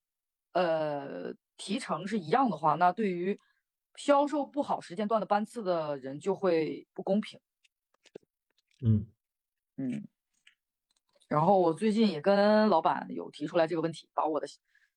[0.54, 3.38] 呃提成是一样的话，那对于
[3.96, 7.42] 销售不好时间段的班次的人就会不公平。
[8.82, 9.06] 嗯
[9.78, 10.08] 嗯，
[11.28, 14.48] 然后我最近也跟老板有提出来这个问题，把我的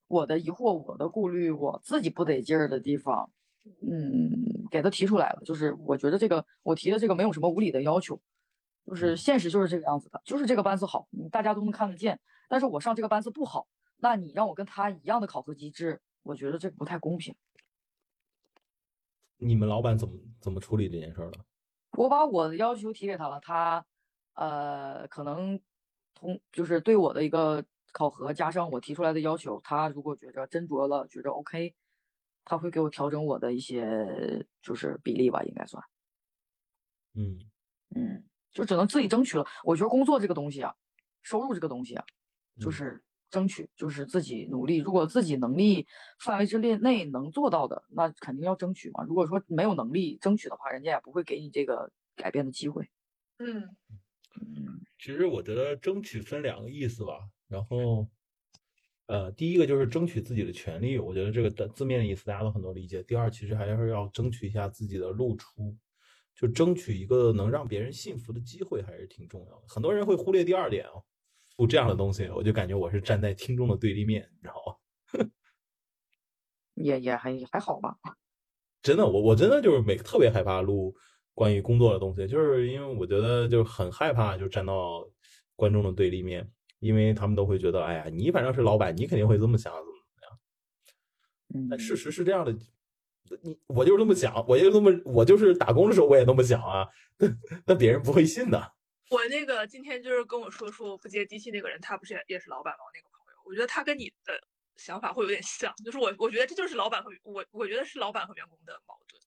[0.07, 3.31] 我的疑惑、我的顾虑、我自己不得劲儿的地方，
[3.83, 5.43] 嗯，给他提出来了。
[5.45, 8.21] 就是我觉得这个我提的这个没有什么无理的要求，
[8.87, 12.21] 就是现实就是这个样子的，就是这个班次好，嗯大家都能看得见。
[12.49, 17.35] 但是我上这个班次不好，那你让我跟他一样的考核机制，我觉得这不太公平。
[19.39, 21.39] 你们老板怎么怎么处理这件事儿的？
[21.93, 23.85] 我把我的要求提给他了，他
[24.39, 25.61] 呃可能
[26.15, 31.75] 通就是对我的一个考核加上我提出来的要求，他如果觉着斟酌了，觉着 OK，
[32.45, 35.83] 他会给我调整我的一些就是比例吧，应该算，
[37.15, 37.51] 嗯
[37.95, 39.47] 嗯，就只能自己争取了。
[39.65, 40.75] 我觉得工作这个东西啊，
[41.23, 42.05] 收入这个东西啊，
[42.59, 44.77] 就嗯是争取，就是自己努力。
[44.79, 45.87] 如果自己能力
[46.21, 49.05] 范围之内内能做到的，那肯定要争取嘛。
[49.05, 52.89] 如果说没有能力争取的话，人家也不会给你这个改变的机会。
[53.39, 53.77] 嗯，
[54.41, 58.09] 嗯其实我觉得争取分两个意思吧，然后，
[59.07, 63.03] 呃，第一个就是争取自己的权利，我觉得这个的字面的意思大家都很多理解。
[63.05, 65.77] 第二，其实还是要争取一下自己的露出，
[66.35, 69.65] 就争取一个能让别人信服的机会，还是挺重要的。
[69.69, 71.05] 很多人会忽略第二点哦，
[71.59, 75.31] 录这样的东西，我就感觉我是站在听众的对立面，你知道吗？
[76.75, 77.97] 也也还还好吧。
[78.83, 80.95] 真的，我我真的就是每特别害怕录
[81.39, 85.09] 关于工作的东西，就是因为我觉得就是很害怕就站到
[85.55, 90.41] 观众的对立面，因为他们都会觉得，哎呀，你反正是老板，你肯定会这么想，怎么怎么样。
[91.55, 92.51] 嗯，但事实是这样的，
[93.41, 96.89] 你我就是这么想，我就这么，我就是打工的时候我也那么想啊，
[97.67, 98.73] 那别人不会信的。
[99.11, 102.81] 我那个今天就是跟我说说我不接地气那个人，他不是也也是老板吗？
[102.85, 104.35] 我那个朋友，我觉得他跟你的
[104.77, 109.23] 想法会有点像，就是我我觉得这就是老板和我我觉得是老板和员工的矛盾，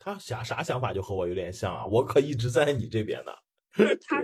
[0.00, 3.32] 他啥啥想法就和我有点像啊，我可一直在你这边呢。
[3.74, 4.22] 就是他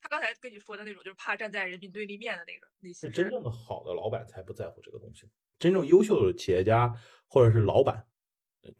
[0.00, 6.92] 他刚才跟你说的那种，就是怕站在人民对立面的那个那些真正的好的老板才不在乎这个东西，真正优秀的企业家
[7.28, 8.08] 或者是老板，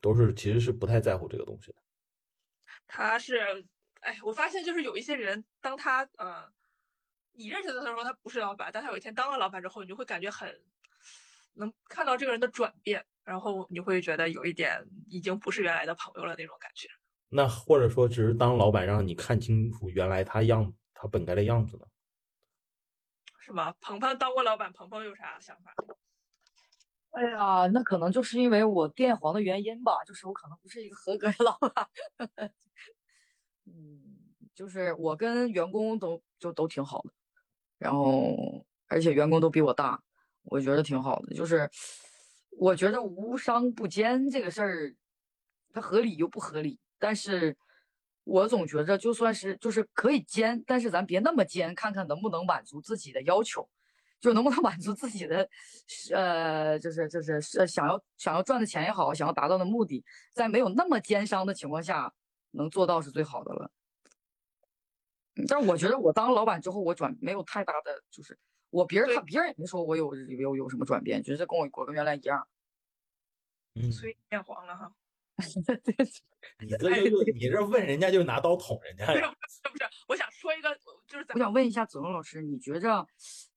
[0.00, 1.78] 都是其实是不太在乎这个东西的。
[2.86, 3.62] 他是，
[4.00, 6.50] 哎，我发现就是有一些人，当他呃，
[7.32, 10.64] 你认识他的时候，他不是老板，但他有一天当了老板之后，你就会感觉很
[11.52, 16.88] 能看到这个人的转变，然后你会觉得有一点已经不是原来的朋友了那种感觉。
[17.28, 21.86] 那或者说，只是当老板让你看清楚原来他样他本该的样子呢？
[23.38, 23.74] 是吗？
[23.80, 25.74] 鹏鹏当过老板，鹏鹏有啥想法？
[27.12, 31.88] 哎呀，那可能就是因为我电黄的原因吧，就是我可能不是一个合格的老板。
[33.66, 34.00] 嗯，
[34.54, 37.12] 就是我跟员工都就都挺好的，
[37.78, 40.00] 然后而且员工都比我大，
[40.42, 41.34] 我觉得挺好的。
[41.34, 41.68] 就是
[42.60, 44.94] 我觉得无商不奸这个事儿，
[45.72, 47.56] 它合理又不合理，但是
[48.24, 53.66] 我总觉着就算是就是可以奸，但是咱别那么奸，看看能不能满足自己的要求。
[54.20, 55.48] 就能不能满足自己的，
[56.12, 62.12] 呃，就是就是是想要想要赚的钱也好，想要达到的目的，在没有那么奸商的情况下，
[62.50, 63.70] 能做到是最好的了。
[65.48, 68.38] 但我觉得我当老板之后，我转没有太大的，就是
[68.70, 72.46] 我别人看别人也没说我有有有什么转变，觉得跟我我跟原来一样。
[73.74, 74.92] 嗯，所以变黄了哈。
[76.60, 76.78] 你这
[77.08, 79.30] 就你这问人家就拿刀捅人家不是呀？
[79.30, 80.68] 不是不是，我想说一个，
[81.06, 83.06] 就是我想问一下子龙老师，你觉着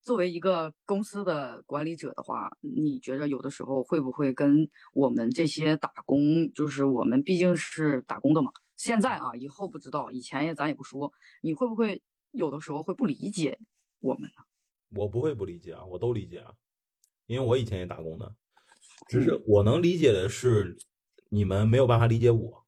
[0.02, 13.60] 作为一个公司的管理者的话，你觉着有的时候会不会跟我们这些打工，就是我们毕竟是打工的嘛，现在啊，以后不知道，以前也咱也不说，你会不会有的时候会不理解
[14.00, 14.44] 我们呢？
[14.96, 16.54] 我不会不理解啊，我都理解啊，
[17.28, 18.36] 因为我以前也打工的，
[19.08, 20.78] 只是我能理解的是
[21.30, 22.66] 你们没有办法理解我。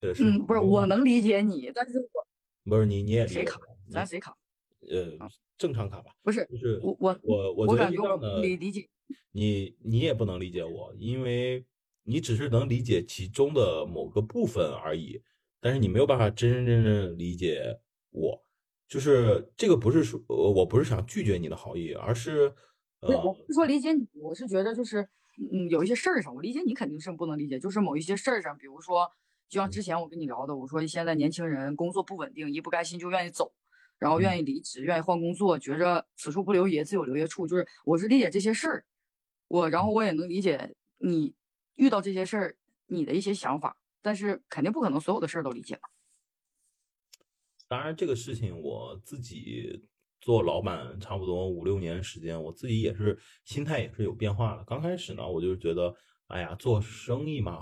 [0.00, 2.26] 这是嗯，不是，我能理解你，但是我
[2.64, 4.36] 不是你你也理谁卡咱谁卡？
[4.88, 8.88] 呃正常卡吧，不是就是我我我我觉得我感觉我这样的理理解，
[9.32, 11.62] 你你也不能理解我，因为
[12.04, 15.22] 你只是能理解其中的某个部分而已。
[15.60, 17.78] 但是你没有办法真真正正理解
[18.10, 18.42] 我。
[18.90, 22.52] 就是这个不是说，我不是想拒绝你的好意，而是，
[23.00, 25.08] 呃，我不是说理解你，我是觉得就是，
[25.52, 29.08] 嗯，有一些事儿上，我理解你肯定是不能理解，就是某一些事儿上，比如说，
[29.48, 33.52] 就像之前我跟你聊的，我说现在年轻人工作不稳定，一不甘心就愿意走，
[33.96, 38.84] 然后愿意离职，愿意换工作，觉着此处不留爷自有留爷处，就是我是理解这些事儿，
[39.46, 41.32] 我然后我也能理解你
[41.76, 42.56] 遇到这些事儿
[42.88, 45.88] 你的一些想法，但是肯定不可能所有的事儿都理解吧。
[47.70, 49.80] 当然，这个事情我自己
[50.20, 54.64] 做老板差不多五六年时间，我自己也是心态也是有变化的。
[54.64, 55.94] 刚开始呢，我就觉得，
[56.26, 57.60] 哎呀，做生意嘛，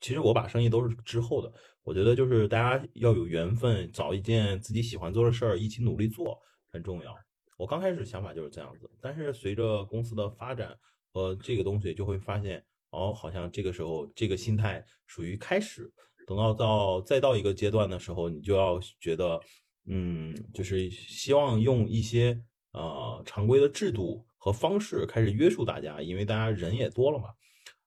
[0.00, 1.52] 其实我把生意都是之后的。
[1.82, 6.38] 我觉得就是大家要有缘分，找一件自己喜欢做的事儿，一起努力做
[6.72, 7.14] 很重要。
[7.58, 10.74] 我刚开始想法就是这样子，但是随着公司的发展
[11.12, 15.92] 和这个东西，就会发现，哦，好像这个时候这个心态属于开始。
[16.26, 19.40] 等到到再到一个阶段的时候，你就要觉得，
[19.86, 22.40] 嗯，就是希望用一些
[22.72, 27.24] 呃常规的制度和方式开始约束大家，因为大家人也多了嘛。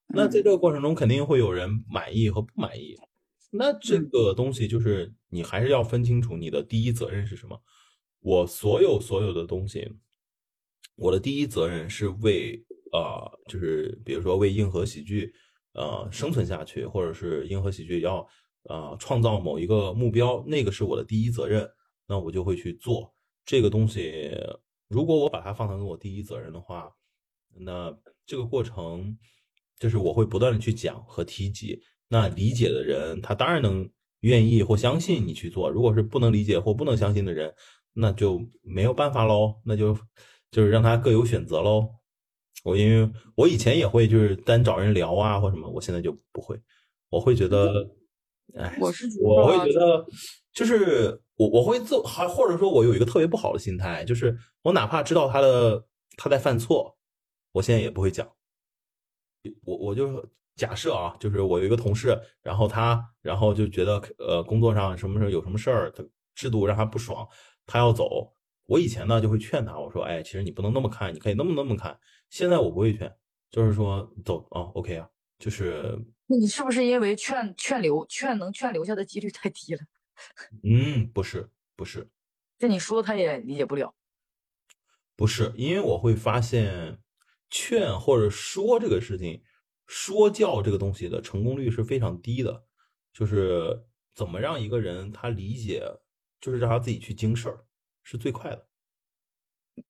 [0.08, 2.96] 那在这个过程中，肯定会有人满意和不满意。
[3.52, 7.62] 那这个东西就是你还是要分清楚你的第一责任是什么。
[8.20, 9.90] 我所有所有的东西，
[10.96, 15.34] 我的第一责任是为啊，就是比如说为硬核喜剧。
[15.74, 18.28] 呃，生存下去，或者是银河喜剧要
[18.70, 21.68] 呃创造某一个目标，那个是我的第一责任，
[22.08, 23.14] 那我就会去做
[23.46, 24.32] 这个东西。
[24.88, 26.92] 如果我把它放成我第一责任的话，
[27.58, 29.18] 那这个过程
[29.80, 31.82] 就是我会不断的去讲和提及。
[32.08, 37.52] 那理解的人，他当然能愿意或相信你去做；如果是不能理解或不能相信的人，
[37.94, 39.98] 那就没有办法喽，那就
[40.52, 41.90] 就是让他各有选择喽。
[42.64, 46.60] 我因为我以前也会就是单找人聊啊或什么，我现在就不会，
[47.10, 47.88] 我会觉得，
[48.56, 50.06] 哎，我是我会觉得
[50.54, 55.86] 就是我我会做还或者说我有一个特别不好的心态，就是我哪怕知道他的
[56.18, 56.98] 他在犯错，
[57.52, 58.28] 我现在也不会讲。
[59.66, 66.02] 我我就假设啊，就是我有一个同事，然后他然后就觉得呃工作上什么时候有什么事儿，他
[66.34, 67.28] 制度让他不爽，
[67.66, 68.34] 他要走。
[68.66, 72.00] 我以前呢就会劝他，我说哎，其实你不能那么看，你可以那么那么看。
[72.34, 73.16] 现在我不会劝，
[73.52, 79.82] 就是说走啊，OK 啊，就是那你是不是因为劝劝留劝能劝留下的几率太低了？
[80.64, 82.10] 嗯，不是，不是，
[82.58, 83.94] 这你说他也理解不了。
[85.16, 87.00] 不是，因为我会发现
[87.50, 89.44] 劝或者说这个事情，
[89.86, 92.66] 说教这个东西的成功率是非常低的。
[93.14, 95.84] 就是怎么让一个人他理解，
[96.42, 97.66] 就是让他自己去经事儿，
[98.02, 98.68] 是最快的。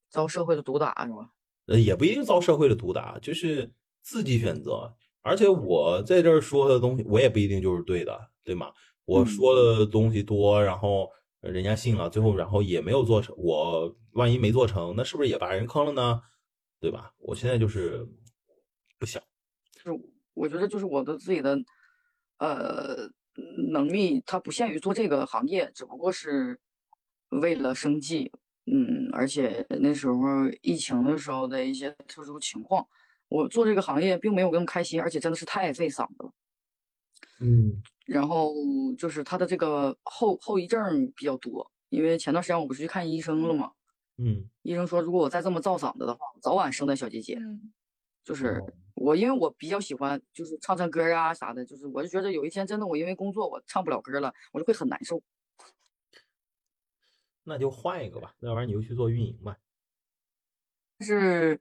[0.10, 1.29] 遭社会的毒打是吧？
[1.67, 3.71] 呃，也不一定遭社会的毒打，就是
[4.02, 4.93] 自己选择。
[5.21, 8.71] 而且我在这儿说的东西，我也不一定就是对的，对吗？
[9.06, 13.34] 我说的东西多，然后人家信了，最后然后也没有做成。
[13.38, 16.21] 我万一没做成，那是不是也把人坑了呢？
[16.82, 17.13] 对吧？
[17.19, 18.06] 我现在就是
[18.99, 19.23] 不想。
[19.71, 19.99] 就是
[20.34, 21.58] 我觉得，就是我的自己的
[22.39, 23.10] 呃
[23.71, 26.60] 能力，它不限于做这个行业，只不过是
[27.30, 28.32] 为了生计。
[28.65, 30.15] 嗯，而且那时候
[30.62, 32.88] 疫情的时候的一些特殊情况，
[33.28, 36.32] 我做这个行业并没有那么开心，而且真的是太费嗓子了。
[37.41, 38.54] 嗯，然后
[38.97, 43.71] 就是他的这个后后遗症比较多，因为前段时间我不是去看医生了嘛？
[44.17, 47.36] 嗯，医生说如果我再这么造嗓子的话，早晚生的小结节。
[47.36, 47.73] 嗯，
[48.23, 55.21] 就是我因为我比较喜欢就是唱唱歌啊啥的，就是我就觉得有一天真的我因为工作我唱不了歌了，我就会很难受。
[57.43, 59.58] 那就换一个吧，要不然你就去做运营吧。
[60.97, 61.60] 但是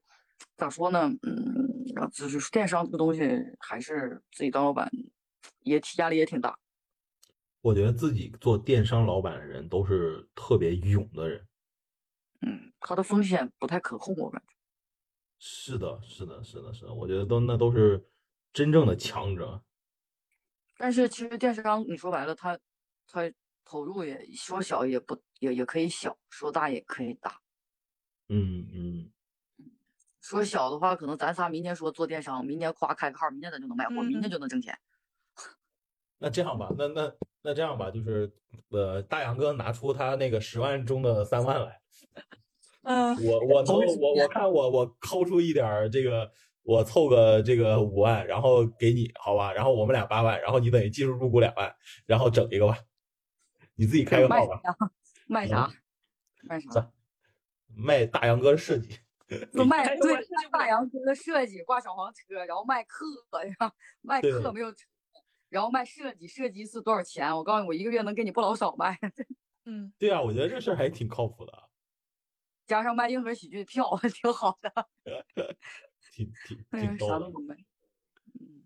[0.56, 1.08] 咋说呢？
[1.22, 3.20] 嗯，然后就是电商这个东西，
[3.58, 4.88] 还是自己当老板
[5.60, 6.56] 也压力也挺大。
[7.60, 11.46] 我觉得自己做电商老板的人都是特别勇的人。
[12.42, 14.54] 嗯，他的风险不太可控，我感觉。
[15.38, 18.04] 是的，是的，是的，是的，我觉得都那都是
[18.52, 19.62] 真正的强者。
[20.76, 22.56] 但是其实电商，你说白了，他
[23.08, 23.32] 他。
[23.64, 27.40] 投入也说小也不也也可以小，说大也可以大。
[28.28, 29.12] 嗯嗯，
[30.20, 34.78] 说小的话，可能咱仨明天说做电商，明天夸开个号，明天咱就能卖货，明天就能挣钱。
[36.18, 38.32] 那这样吧，那那那这样吧，就是
[38.70, 41.80] 呃，大杨哥拿出他那个十万中的三万来。
[42.84, 46.30] 嗯，我我能我我看我我抠出一点这个，
[46.62, 51.74] 我凑个这个五万，然后给你好吧，然后我们俩八万，然后你等于技术入股两万，
[52.06, 52.78] 然后整一个吧。
[53.82, 54.62] 你自己开个号吧。
[55.26, 55.68] 卖啥？
[56.44, 56.92] 卖啥？
[57.74, 59.00] 卖大杨哥的设计。
[59.52, 60.14] 就卖对
[60.52, 63.04] 大杨哥的设计，挂小黄车，然后卖课
[63.58, 64.86] 呀，卖课没有车，
[65.48, 67.34] 然后卖设计，设计一次多少钱？
[67.36, 68.96] 我告诉你，我一个月能给你不老少卖。
[69.64, 71.52] 嗯，对啊，我觉得这事儿还挺靠谱的，
[72.66, 74.88] 加上卖硬核喜剧的票，挺好的。
[76.12, 77.12] 挺挺挺逗的。
[77.14, 77.56] 啥都能卖。
[78.38, 78.62] 嗯，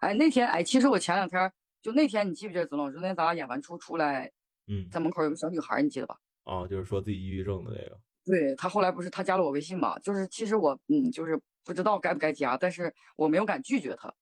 [0.00, 2.96] 哎，那天哎，其实我前两天就那天，你记不记得曾老师？
[2.96, 4.32] 那天咱俩演完出出来，
[4.68, 6.16] 嗯，在门口有个小女孩，你记得吧？
[6.44, 9.98] 哦，就是说自己抑郁症的那个，对他后来不是他加了我微信嘛？
[9.98, 14.12] 就是其实我嗯，就是不知道该不该加，但是我没有敢拒绝他。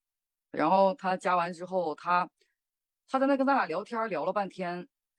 [0.50, 2.28] 然后他加完之后，他
[3.08, 4.78] 他在那跟咱俩聊天聊了半天，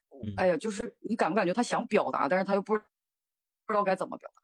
[0.09, 2.79] 嗯哎呀，就是你感不感觉他想表达，但是他又不不
[3.73, 4.41] 知道该怎么表达？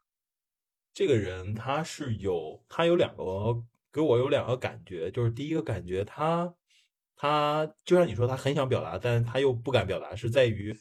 [0.94, 6.54] 这个人他是有他有两个给我有两个感觉，就是第一个感觉他
[7.16, 10.76] 他就像你说他很想表达，但是他又不敢表达，是在于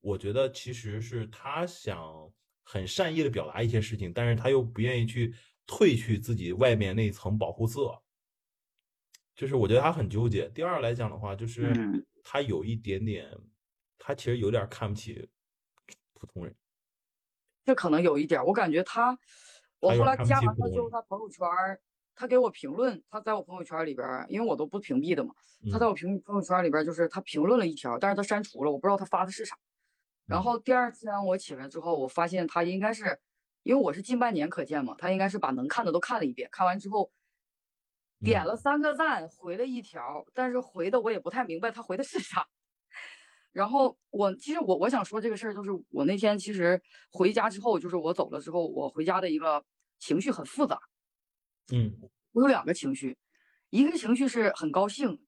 [0.00, 5.34] 我觉得其实是他想很善意的表达一些事情，但是他又不愿意去
[5.66, 8.00] 褪去自己外面那层保护色，
[9.34, 10.48] 就是我觉得他很纠结。
[10.50, 13.30] 第二来讲的话，就是嗯他有一点点，
[13.98, 15.28] 他其实有点看不起
[16.14, 16.54] 普通人。
[17.64, 19.18] 这可能有一点，我感觉他，
[19.80, 21.80] 我后来加完他之后，他朋友圈儿，
[22.18, 25.32] 他给我评论，他在我朋友圈里边，因为我都不屏蔽的嘛，
[25.70, 29.56] 他在嗯我评朋友圈里边，就是他评论了一条，但是他删除了，我不知道他发的是啥。
[30.26, 33.20] 然嗯后第二天我起来之后，我发现他应该是，
[33.62, 37.12] 因为我是近半年可见嘛，他应该是把能看的都看了一遍，看完之后
[38.18, 42.44] 点嗯了三个赞，回了一条，但是回的我也不太明白他回的是啥。
[43.52, 46.80] 然后我其实我我想说这个事儿，就是我那天其实
[47.12, 49.64] 回家之后，就是我走了之后，我回家的一个
[50.00, 50.78] 情绪很复杂，
[51.72, 51.92] 嗯
[52.32, 53.16] 我有两个情绪，
[53.70, 55.20] 一个情绪是很高兴，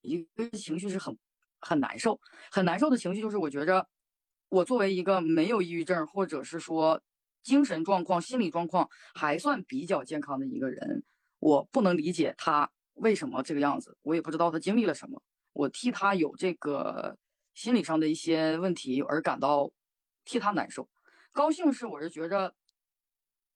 [0.00, 1.16] 一个情绪是很
[1.60, 2.20] 很难受。
[2.50, 3.86] 很难受的情绪就是我觉着
[4.48, 7.00] 我作为一个没有抑郁症，或者是说
[7.42, 11.04] 精神状况、心理状况还算比较健康的一个人，
[11.38, 15.22] 我不能理解他为什么这个样子，我也不知道他经历了什么，
[15.52, 17.16] 我替他有这个
[17.54, 19.70] 心理上的一些问题而感到
[20.24, 20.88] 替他难受。
[21.30, 22.54] 高兴是我是觉着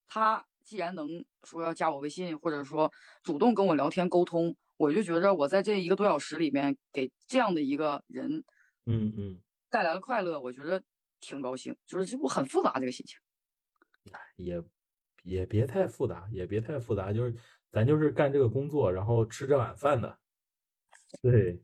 [0.07, 2.91] 他既然能说要加我微信，或者说
[3.23, 8.45] 主动跟我聊天沟通，我就觉着我在这一个多小时里面给这样的一个人
[8.87, 9.41] 嗯嗯。
[9.71, 10.83] 带来了快乐，我觉得
[11.21, 13.19] 挺高兴，就是这我很复杂这个心情。
[14.37, 14.63] 也
[15.23, 17.35] 也别太复杂，也别太复杂，就是
[17.71, 20.19] 咱就是干这个工作，然后吃这碗饭的。
[21.23, 21.63] 对，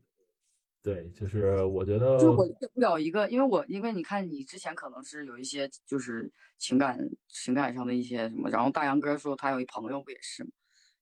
[0.81, 10.49] 对，就是我觉得，就是我理解不了一个，因为我因为你看你之前可能是有一些就是情感情感上的一些什么，然后大杨哥说他有一朋友不也是吗？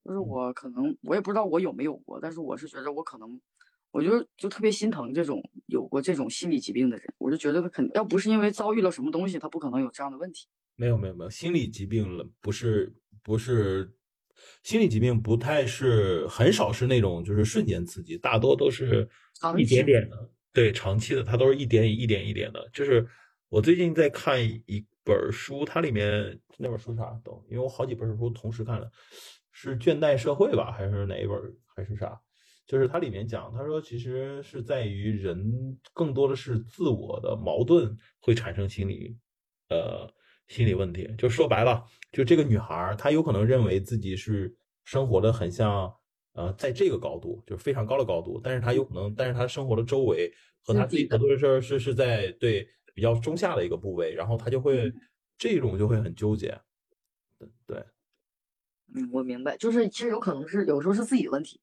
[0.03, 3.39] 就是嗯我可能我也不知道我有没有过，但是我是觉得我可能，
[3.91, 10.47] 我就就特别心疼这种有过这种心理疾病的人，我就觉得他肯要不是因为遭遇了什么东西，他不可能有这样的问题。
[10.75, 13.91] 没有没有没有，心理疾病了，不是不是，
[14.63, 22.69] 心理疾病不太是很少是那种就是瞬间刺激，大多都是一长期点点的，对，长期的，它都是一点一点一点的。
[22.73, 23.08] 就是
[23.50, 28.89] 我最近在看一本书，它里面那本书啥都，因为我好几本书同时看了，
[29.52, 31.38] 是《倦怠社会》吧，还是哪一本
[31.76, 32.19] 还是啥？
[32.65, 35.39] 就是它里面讲，他说其实是在于人
[35.93, 39.15] 更多的是自我的矛盾会产生心理，
[39.69, 40.06] 呃，
[40.47, 41.10] 心理问题。
[41.17, 44.55] 就说白了，就这个女孩，她有可能认为自己是
[44.86, 45.93] 生活的很像，
[46.33, 50.31] 呃，在这个高度，就是非常高的高度，但是她有可能，但是她生活的周围
[50.63, 54.91] 和她自己所做的事儿是是在对比较中下的一个部位，然后她就会
[55.38, 56.57] 这种就会很纠结。
[57.39, 57.86] 对对，
[58.95, 61.60] 嗯，我明白，就是其实有可能是有时候是自己的问题。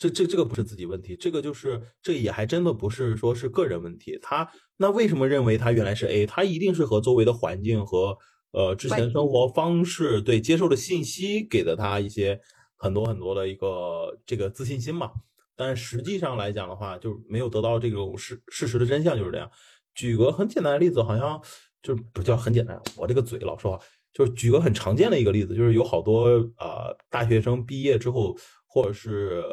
[0.00, 4.18] 这这这个不是自己问题，这个就是这也还真的不是说是个人问题。
[4.22, 6.24] 他那为什么认为他原来是 A？
[6.24, 8.16] 他一定是和周围的环境和
[8.52, 12.40] 呃之前生活方式对接受的信息给了他一些
[12.78, 15.10] 很多很多的一个这个自信心嘛。
[15.54, 19.50] 但实际上来讲的话，就没有得到这种事事实的真相就是这样。
[19.94, 21.38] 举个很简单的例子，好像
[21.82, 23.84] 就不叫很简单，我这个嘴老说话，
[24.14, 28.34] 就是举个很常见的一个例子，就是有好多呃大学生毕业之后，
[28.66, 29.44] 或者是。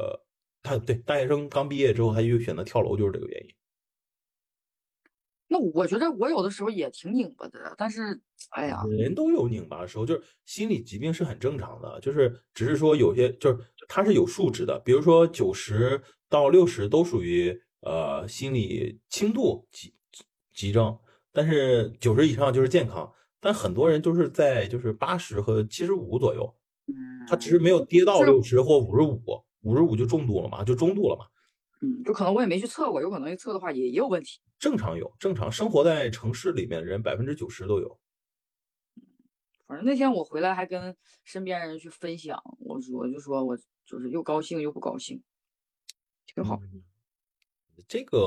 [0.63, 3.53] 他对大学生刚毕业之后，他就选择跳楼，就是这个原因。
[5.49, 8.19] 那我觉得我有的时候也挺拧巴的，但是，
[8.49, 13.57] 哎呀，人都有拧巴的时候，就是心理疾病是很正常的，就是只是说有些就是
[13.87, 19.93] 它是有数值的，比如说九十到六十都属于呃心理轻度急
[20.53, 20.99] 急症，
[21.31, 23.09] 但是九十以上就是健康，
[23.39, 26.53] 但很多人就是在就是八十和七十五左右，
[26.87, 29.21] 嗯，他只是没有跌到六十或五十五。
[29.61, 31.25] 五十五就重度了嘛，就中度了嘛。
[31.81, 34.39] 嗯，就可能我也没去测过，有可能一测的话也也有问题。
[34.57, 37.99] 正常有，正常生活在城市里面的人百分之九十都有。
[39.67, 45.21] 反正那天我回来还跟身边人去分享，我我就说我就是又高兴又不高兴，
[46.25, 46.59] 挺好。
[46.63, 46.83] 嗯、
[47.87, 48.19] 这个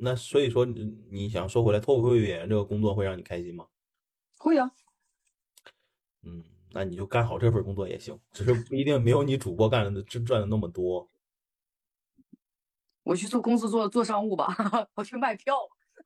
[0.00, 3.68] 那所以说你想说回来，脱口秀演员这个工作会让你开心吗？
[4.36, 4.70] 会呀。
[6.22, 11.08] 嗯，那你就干好这份工作也行，只是不一定没有你主播干的挣赚的那么多。
[13.02, 14.46] 我去做公司做做商务吧，
[14.94, 15.56] 我去卖票，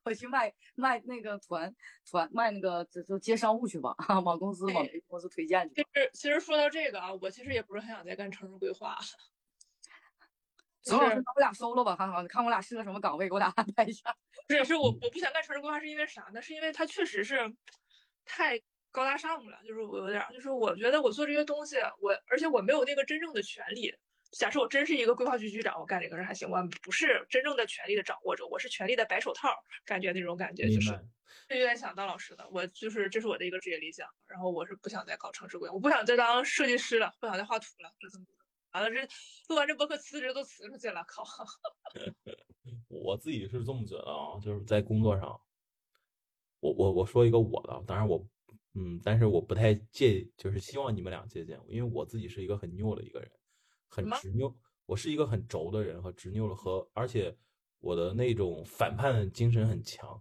[0.04, 1.74] 我去卖卖那个团
[2.10, 3.94] 团卖那个就就接商务去吧，
[4.24, 5.74] 往公司往公司推荐去。
[5.74, 8.96] 其实其实说到这个啊，我其实也不是很想再干城市规划。
[10.82, 14.14] 左老师把我俩收了吧，好好，你看我俩适合什么岗位，给我俩安排一下。
[14.46, 16.40] 不是，是我我不想干城市规划，是因为啥呢？
[16.42, 17.38] 是因为它确实是
[18.24, 18.60] 太
[18.94, 23.92] 高大上了，就是我有点，就是我觉得我做这些东西，我而且我没有那个真正的权利。
[24.30, 29.48] 假设我真是一个规划局局长，我干这个事还行，我不是真正的权力的掌握者，我是权力的白手套，
[29.84, 30.90] 感觉那种感觉就是，
[31.48, 34.08] 就有点想当老师的，我就是这是我的一个职业理想。
[34.28, 38.24] 然后我是不想再搞城市规划，我不想再当设计师了，不想再画图了，就这么。
[38.70, 39.02] 完了，这
[39.48, 41.24] 录完这博客辞职都辞出去了，靠！
[42.88, 45.40] 我自己是这么觉得啊，就是在工作上，
[46.60, 48.26] 我我我说一个我的，当然我，
[48.74, 53.30] 嗯，但是我不太介，就是希望你们俩借鉴我，因为我自己是一个很拗的一个人，
[53.88, 54.54] 很执拗，
[54.86, 57.36] 我是一个很轴的人和执拗的和，而且
[57.80, 60.20] 我的那种反叛精神很强，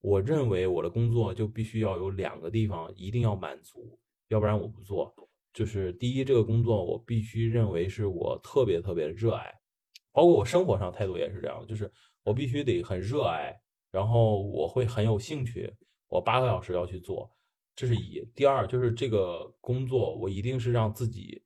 [0.00, 5.12] 我认为我的工作就必须要有两个地方一定要满足，要不然我不做。
[5.52, 9.52] 就是第一，这个工作我必须认为是我特别特别热爱，
[10.12, 11.90] 包括我生活上态度也是这样，就是
[12.22, 13.58] 我必须得很热爱，
[13.90, 15.74] 然后我会很有兴趣，
[16.06, 17.28] 我八个小时要去做，
[17.78, 18.28] 这是一。
[18.34, 21.44] 第二，就是这个工作我一定是让自己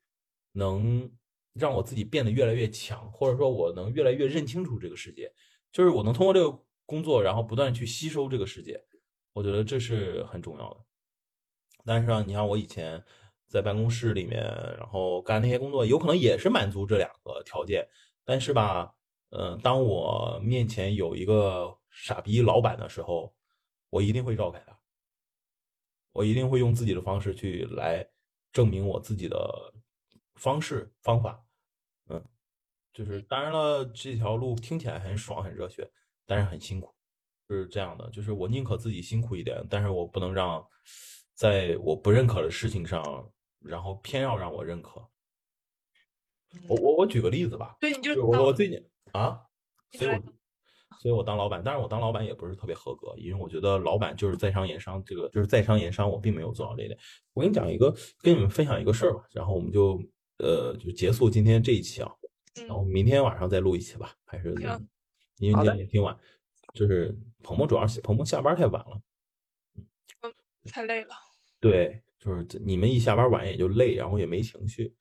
[0.53, 1.11] 能
[1.53, 5.31] 让我自己变得越来越强，或者说我能越来越认清楚这个世界，
[5.71, 8.83] 就是我能通过这个工作，然后不断去吸收这个世界，
[9.35, 10.81] 我觉得这是很重要的。
[11.85, 13.05] 但是啊，你像我以前。
[13.49, 14.43] 在办公室里面，
[14.79, 17.87] 然后干那些工作，有可能也是满足这两个条件。
[18.25, 18.95] 但是吧，
[19.29, 23.35] 嗯，当我面前有一个傻逼老板的时候，
[23.91, 24.75] 我一定会绕开他。
[26.13, 28.07] 我一定会用自己的方式去来
[28.53, 29.75] 证明我自己的
[30.35, 31.45] 方式方法。
[32.09, 32.25] 嗯，
[32.93, 35.91] 就是当然了，这条路听起来很爽很热血，
[36.27, 36.95] 但是很辛苦，
[37.49, 38.09] 是这样的。
[38.11, 40.67] 就是我宁可自己辛苦一点，但是我不能让
[41.35, 43.33] 在我不认可的事情上。
[43.65, 45.01] 然后偏要让我认可，
[46.69, 49.41] 我我我举个例子吧，对，你就我我最近啊，
[49.93, 50.21] 所以我
[51.03, 56.97] 所以我当老板，但是我当老板也不是特别合格，因为我觉得老板就是在商言商，这个就是在商言商，我并没有做到这一点。
[57.33, 60.01] 我跟你讲一个，跟你们分享一个事儿吧，然后我们就
[60.39, 62.13] 呃就结束今天这一期啊，
[62.69, 64.55] 然后明天晚上再录一期吧，还是
[65.39, 66.17] 因为今天也挺晚，
[66.73, 69.03] 就是鹏鹏主要是鹏鹏下班太晚了，
[70.23, 70.33] 嗯，
[70.71, 71.15] 太累了，
[71.59, 72.01] 对。
[72.23, 74.95] 就是你们一下班晚也就累，然后也没情绪，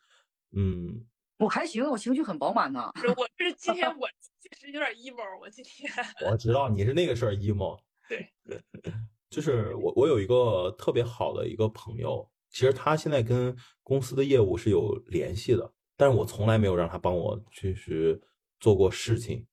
[0.53, 1.05] 嗯，
[1.37, 2.91] 我还行，我情绪很饱满呢。
[3.15, 4.09] 我是今天我
[4.51, 5.91] 确实有点 emo，我今天
[6.29, 8.29] 我知道你是那个事儿 emo，对，
[9.29, 18.21] 就是我我有一个特别好的一个朋友，其实他现在跟公司的业务是有联系的，但是我从来没有让他帮我就是
[18.59, 19.45] 做过事情，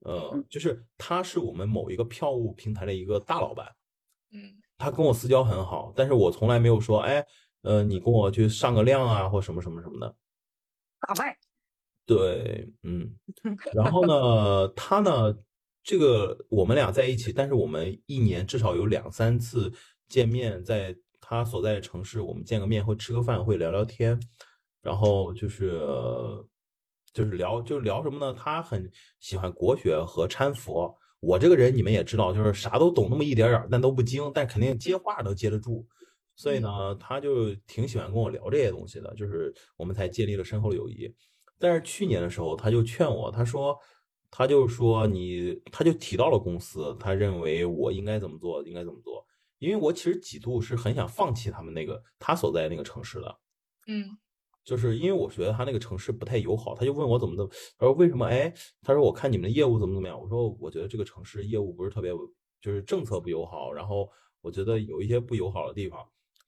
[0.00, 3.74] 呃，就是他是我们某一个票务平台的一个大老板，
[4.32, 4.60] 嗯。
[4.76, 7.24] 他跟我私交很好，但是我从来没有说，哎，
[7.62, 10.16] 呃，你跟我去上个量啊，或什么什么什么的。
[11.00, 11.38] 打败。
[12.06, 13.14] 对，嗯。
[13.72, 15.34] 然后呢，他呢，
[15.82, 19.72] 这个我们俩在一起，但是我们一年至少有两三次
[20.08, 24.18] 见面，在他所在的城市，我们见个面，会吃个饭，会聊聊天，
[24.82, 25.80] 然后就是
[27.12, 28.32] 就是聊，就聊什么呢？
[28.34, 28.90] 他很
[29.20, 30.94] 喜欢国学和搀佛。
[31.20, 35.86] 我这个人你们也知道，就是啥都懂那么一点点，但都不精，但肯定接话都接得住。
[36.36, 41.14] 所以呢，他就挺喜欢跟我聊这些东西的，就是我们才建立了深厚的友谊。
[41.64, 43.74] 但是去年的时候，他就劝我，他说，
[44.30, 49.26] 他就说你，他就提到了公司，他认为我应该怎么做，应该怎么做。
[49.58, 53.38] 因为我其实几度是很想放弃他们那个他所在那个城市的，
[53.86, 54.18] 嗯。
[54.62, 58.26] 就是因为我觉得他那个城市不太友好，他就问我怎么怎么，他说为什么？
[58.26, 58.52] 哎，
[58.82, 62.10] 他说我看你们的业务怎么怎么样，我说我觉得这个城市业务不是特别，
[62.62, 64.10] 就是政策不友好，然后
[64.40, 66.02] 我觉得有一些不友好的地方，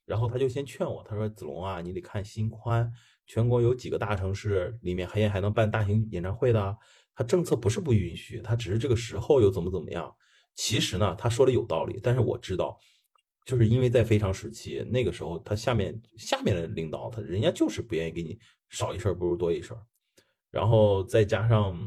[0.06, 2.90] 然后他就先劝我，他说子龙啊，你得看心宽，
[3.26, 6.76] 全国有几个大城市里面还也还能办大型演唱会的，
[7.14, 10.14] 他政策不是不允许，他只是这个时候又怎么怎么样。
[10.54, 12.78] 其实呢，他说的有道理，但是我知道。
[13.44, 18.36] 就是因为在非常时期，那个时候他下面下面的领导，他人家就是不愿意给你
[18.70, 19.72] 少一事不如多一事
[20.50, 21.78] 然后再加上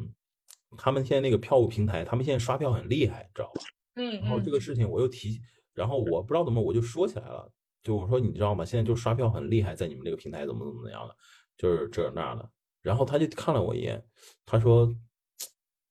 [0.78, 3.62] 他们现在那个票务平台，他们现在刷票很厉害，知道吧？
[3.96, 4.22] 嗯。
[4.22, 5.42] 然后这个事情我又提，
[5.74, 7.52] 然后我不知道怎么我就说起来了，
[7.82, 8.66] 就我说你知道吗？
[8.66, 11.16] 现在就刷票很厉害，在你们这个平台怎么怎么样的，
[11.58, 12.50] 就是这那的。
[12.82, 14.04] 然后他就看了我一眼，
[14.46, 14.94] 他说，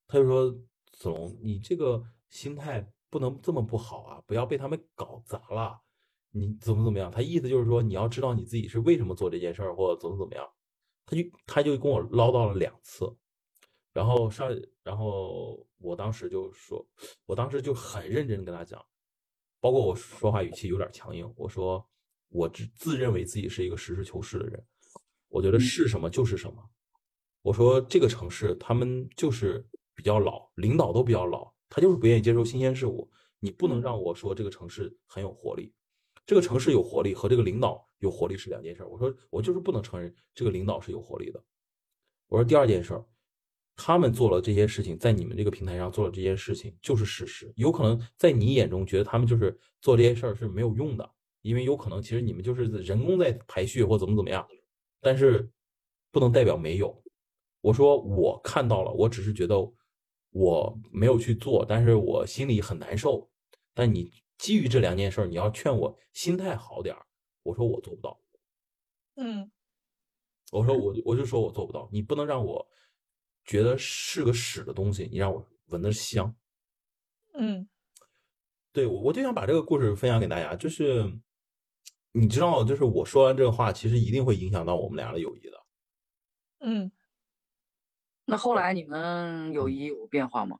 [0.06, 0.50] 他就说，
[0.92, 5.78] 子龙，你这个心态不能这么不好啊，不要被他们搞砸了。
[6.30, 7.10] 你怎么怎么样？
[7.10, 10.46] 他意思就是说，你要知道你自己是为什么做这件事儿，或怎么怎么样。
[11.06, 13.10] 他就他就跟我唠叨了两次，
[13.94, 14.48] 然后上，
[14.82, 16.86] 然后我当时就说，
[17.24, 18.84] 我当时就很认真的跟他讲，
[19.60, 21.84] 包括我说话语气有点强硬，我说
[22.28, 24.64] 我自自认为自己是一个实事求是的人，
[25.28, 26.62] 我觉得是什么就是什么。
[27.42, 33.10] 我说这个城市他们就是比较老，领导都比较老，他就是不愿意接受新鲜事物。
[33.40, 35.72] 你不能让我说这个城市很有活力。
[36.26, 38.84] 这个城市有活力和这个领导有活力是两件事。
[38.84, 41.42] 我说我就是不能承认这个领导是有活力的。
[42.26, 43.00] 我说第二件事，
[43.78, 47.50] 他们做了这些事情，在你们这个平台上做了这些事情就是事实。
[47.56, 51.10] 有可能在你眼中觉得他们就是做这些事儿是没有用的，
[51.42, 54.46] 因为有可能其实你们就是人工在排序或怎么怎么样，
[55.00, 55.48] 但是
[56.10, 57.00] 不能代表没有。
[57.60, 59.56] 我说我看到了，我只是觉得
[60.30, 63.30] 我没有去做，但是我心里很难受。
[63.72, 64.12] 但你。
[64.38, 67.04] 基于这两件事，你要劝我心态好点儿
[67.42, 68.20] 我说我做不到。
[69.16, 69.50] 嗯，
[70.52, 71.88] 我说我我就说我做不到。
[71.90, 72.64] 你不能让我
[73.48, 76.32] 觉得是个屎的东西，你让我闻的香。
[77.32, 77.66] 嗯，
[78.72, 81.02] 对，我我就想把这个故事分享给大家，就是
[82.12, 85.64] 你知道，就是我说完这个话，其实一定会影响到我们俩的友谊的。
[86.60, 86.92] 嗯，
[88.26, 90.58] 那后来你们友谊有变化吗？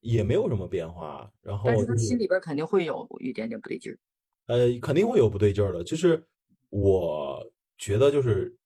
[0.00, 3.98] 也没有什么变化，然后但是他心里边肯定会有一点点不对劲儿，
[4.46, 5.84] 呃，肯定会有不对劲儿的。
[5.84, 6.26] 就是
[6.70, 8.56] 我觉得，就是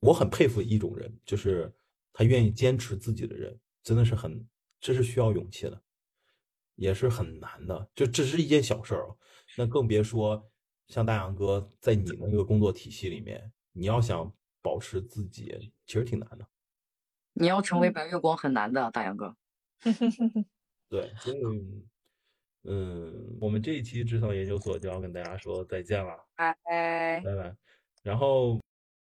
[0.00, 1.72] 我很佩服一种人，就是
[2.12, 4.46] 他愿意坚持自己的人，真的是很，
[4.80, 5.82] 这是需要勇气的，
[6.74, 7.88] 也是很难的。
[7.94, 9.16] 就这是一件小事儿，
[9.56, 10.50] 那更别说
[10.88, 16.46] 像大杨哥在你那个工作体系里面，你要想保持自己，其实挺难的。
[17.32, 19.34] 你要成为白月光很难的，大杨哥。
[20.90, 21.40] 对，所以，
[22.64, 27.56] 嗯，我们这一期职场研究所就要跟大家说再见了，拜拜，拜拜，
[28.02, 28.60] 然后。